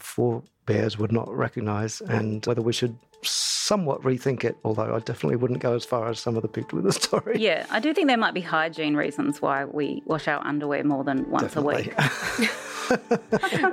forebears 0.66 0.98
would 0.98 1.12
not 1.12 1.28
recognize, 1.34 2.00
and 2.02 2.44
whether 2.46 2.62
we 2.62 2.72
should 2.72 2.96
somewhat 3.22 4.02
rethink 4.02 4.44
it, 4.44 4.56
although 4.64 4.94
I 4.94 4.98
definitely 4.98 5.36
wouldn't 5.36 5.60
go 5.60 5.74
as 5.74 5.84
far 5.84 6.08
as 6.08 6.18
some 6.20 6.36
of 6.36 6.42
the 6.42 6.48
people 6.48 6.78
in 6.78 6.84
the 6.84 6.92
story. 7.04 7.38
Yeah, 7.40 7.66
I 7.70 7.80
do 7.80 7.94
think 7.94 8.08
there 8.08 8.18
might 8.18 8.34
be 8.34 8.40
hygiene 8.40 8.96
reasons 8.96 9.40
why 9.40 9.64
we 9.64 10.02
wash 10.06 10.28
our 10.28 10.44
underwear 10.46 10.84
more 10.84 11.04
than 11.04 11.28
once 11.30 11.54
Definitely. 11.54 11.92
a 11.96 12.10
week. 12.40 12.50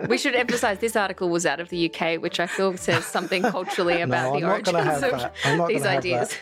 we 0.07 0.17
should 0.17 0.35
emphasise 0.35 0.79
this 0.79 0.95
article 0.95 1.29
was 1.29 1.45
out 1.45 1.59
of 1.59 1.69
the 1.69 1.91
UK, 1.91 2.21
which 2.21 2.39
I 2.39 2.47
feel 2.47 2.75
says 2.77 3.05
something 3.05 3.43
culturally 3.43 4.01
about 4.01 4.33
no, 4.33 4.39
the 4.39 4.47
origins 4.47 5.03
of 5.03 5.11
that. 5.11 5.35
I'm 5.45 5.57
not 5.57 5.67
these 5.69 5.85
ideas. 5.85 6.33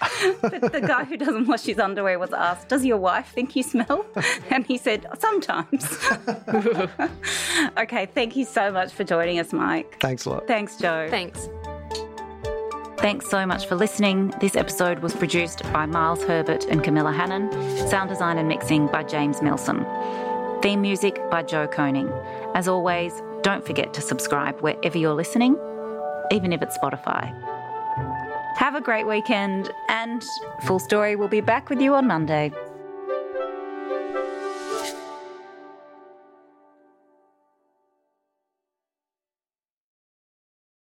But 0.41 0.71
the 0.71 0.81
guy 0.81 1.03
who 1.03 1.17
doesn't 1.17 1.47
wash 1.47 1.63
his 1.63 1.79
underwear 1.79 2.19
was 2.19 2.33
asked, 2.33 2.67
Does 2.69 2.85
your 2.85 2.97
wife 2.97 3.27
think 3.33 3.55
you 3.55 3.63
smell? 3.63 4.05
And 4.51 4.65
he 4.65 4.77
said, 4.77 5.05
Sometimes. 5.19 5.85
okay, 7.77 8.05
thank 8.07 8.35
you 8.35 8.45
so 8.45 8.71
much 8.71 8.91
for 8.91 9.03
joining 9.03 9.39
us, 9.39 9.53
Mike. 9.53 9.97
Thanks 9.99 10.25
a 10.25 10.31
lot. 10.31 10.47
Thanks, 10.47 10.77
Jo. 10.77 11.07
Thanks. 11.09 11.47
Thanks 12.97 13.29
so 13.29 13.45
much 13.45 13.65
for 13.67 13.75
listening. 13.75 14.33
This 14.41 14.55
episode 14.55 14.99
was 14.99 15.15
produced 15.15 15.63
by 15.71 15.85
Miles 15.85 16.21
Herbert 16.23 16.65
and 16.65 16.83
Camilla 16.83 17.13
Hannon, 17.13 17.49
sound 17.87 18.09
design 18.09 18.37
and 18.37 18.47
mixing 18.47 18.87
by 18.87 19.03
James 19.03 19.37
Milson. 19.37 19.85
Theme 20.61 20.81
music 20.81 21.17
by 21.31 21.43
Joe 21.43 21.67
Koning. 21.67 22.11
As 22.53 22.67
always, 22.67 23.13
don't 23.43 23.65
forget 23.65 23.93
to 23.93 24.01
subscribe 24.01 24.59
wherever 24.59 24.97
you're 24.97 25.13
listening, 25.13 25.57
even 26.31 26.51
if 26.51 26.61
it's 26.61 26.77
Spotify. 26.77 27.33
Have 28.57 28.75
a 28.75 28.81
great 28.81 29.07
weekend, 29.07 29.71
and 29.87 30.21
Full 30.63 30.79
Story 30.79 31.15
We'll 31.15 31.29
be 31.29 31.39
back 31.39 31.69
with 31.69 31.79
you 31.79 31.95
on 31.95 32.07
Monday. 32.07 32.51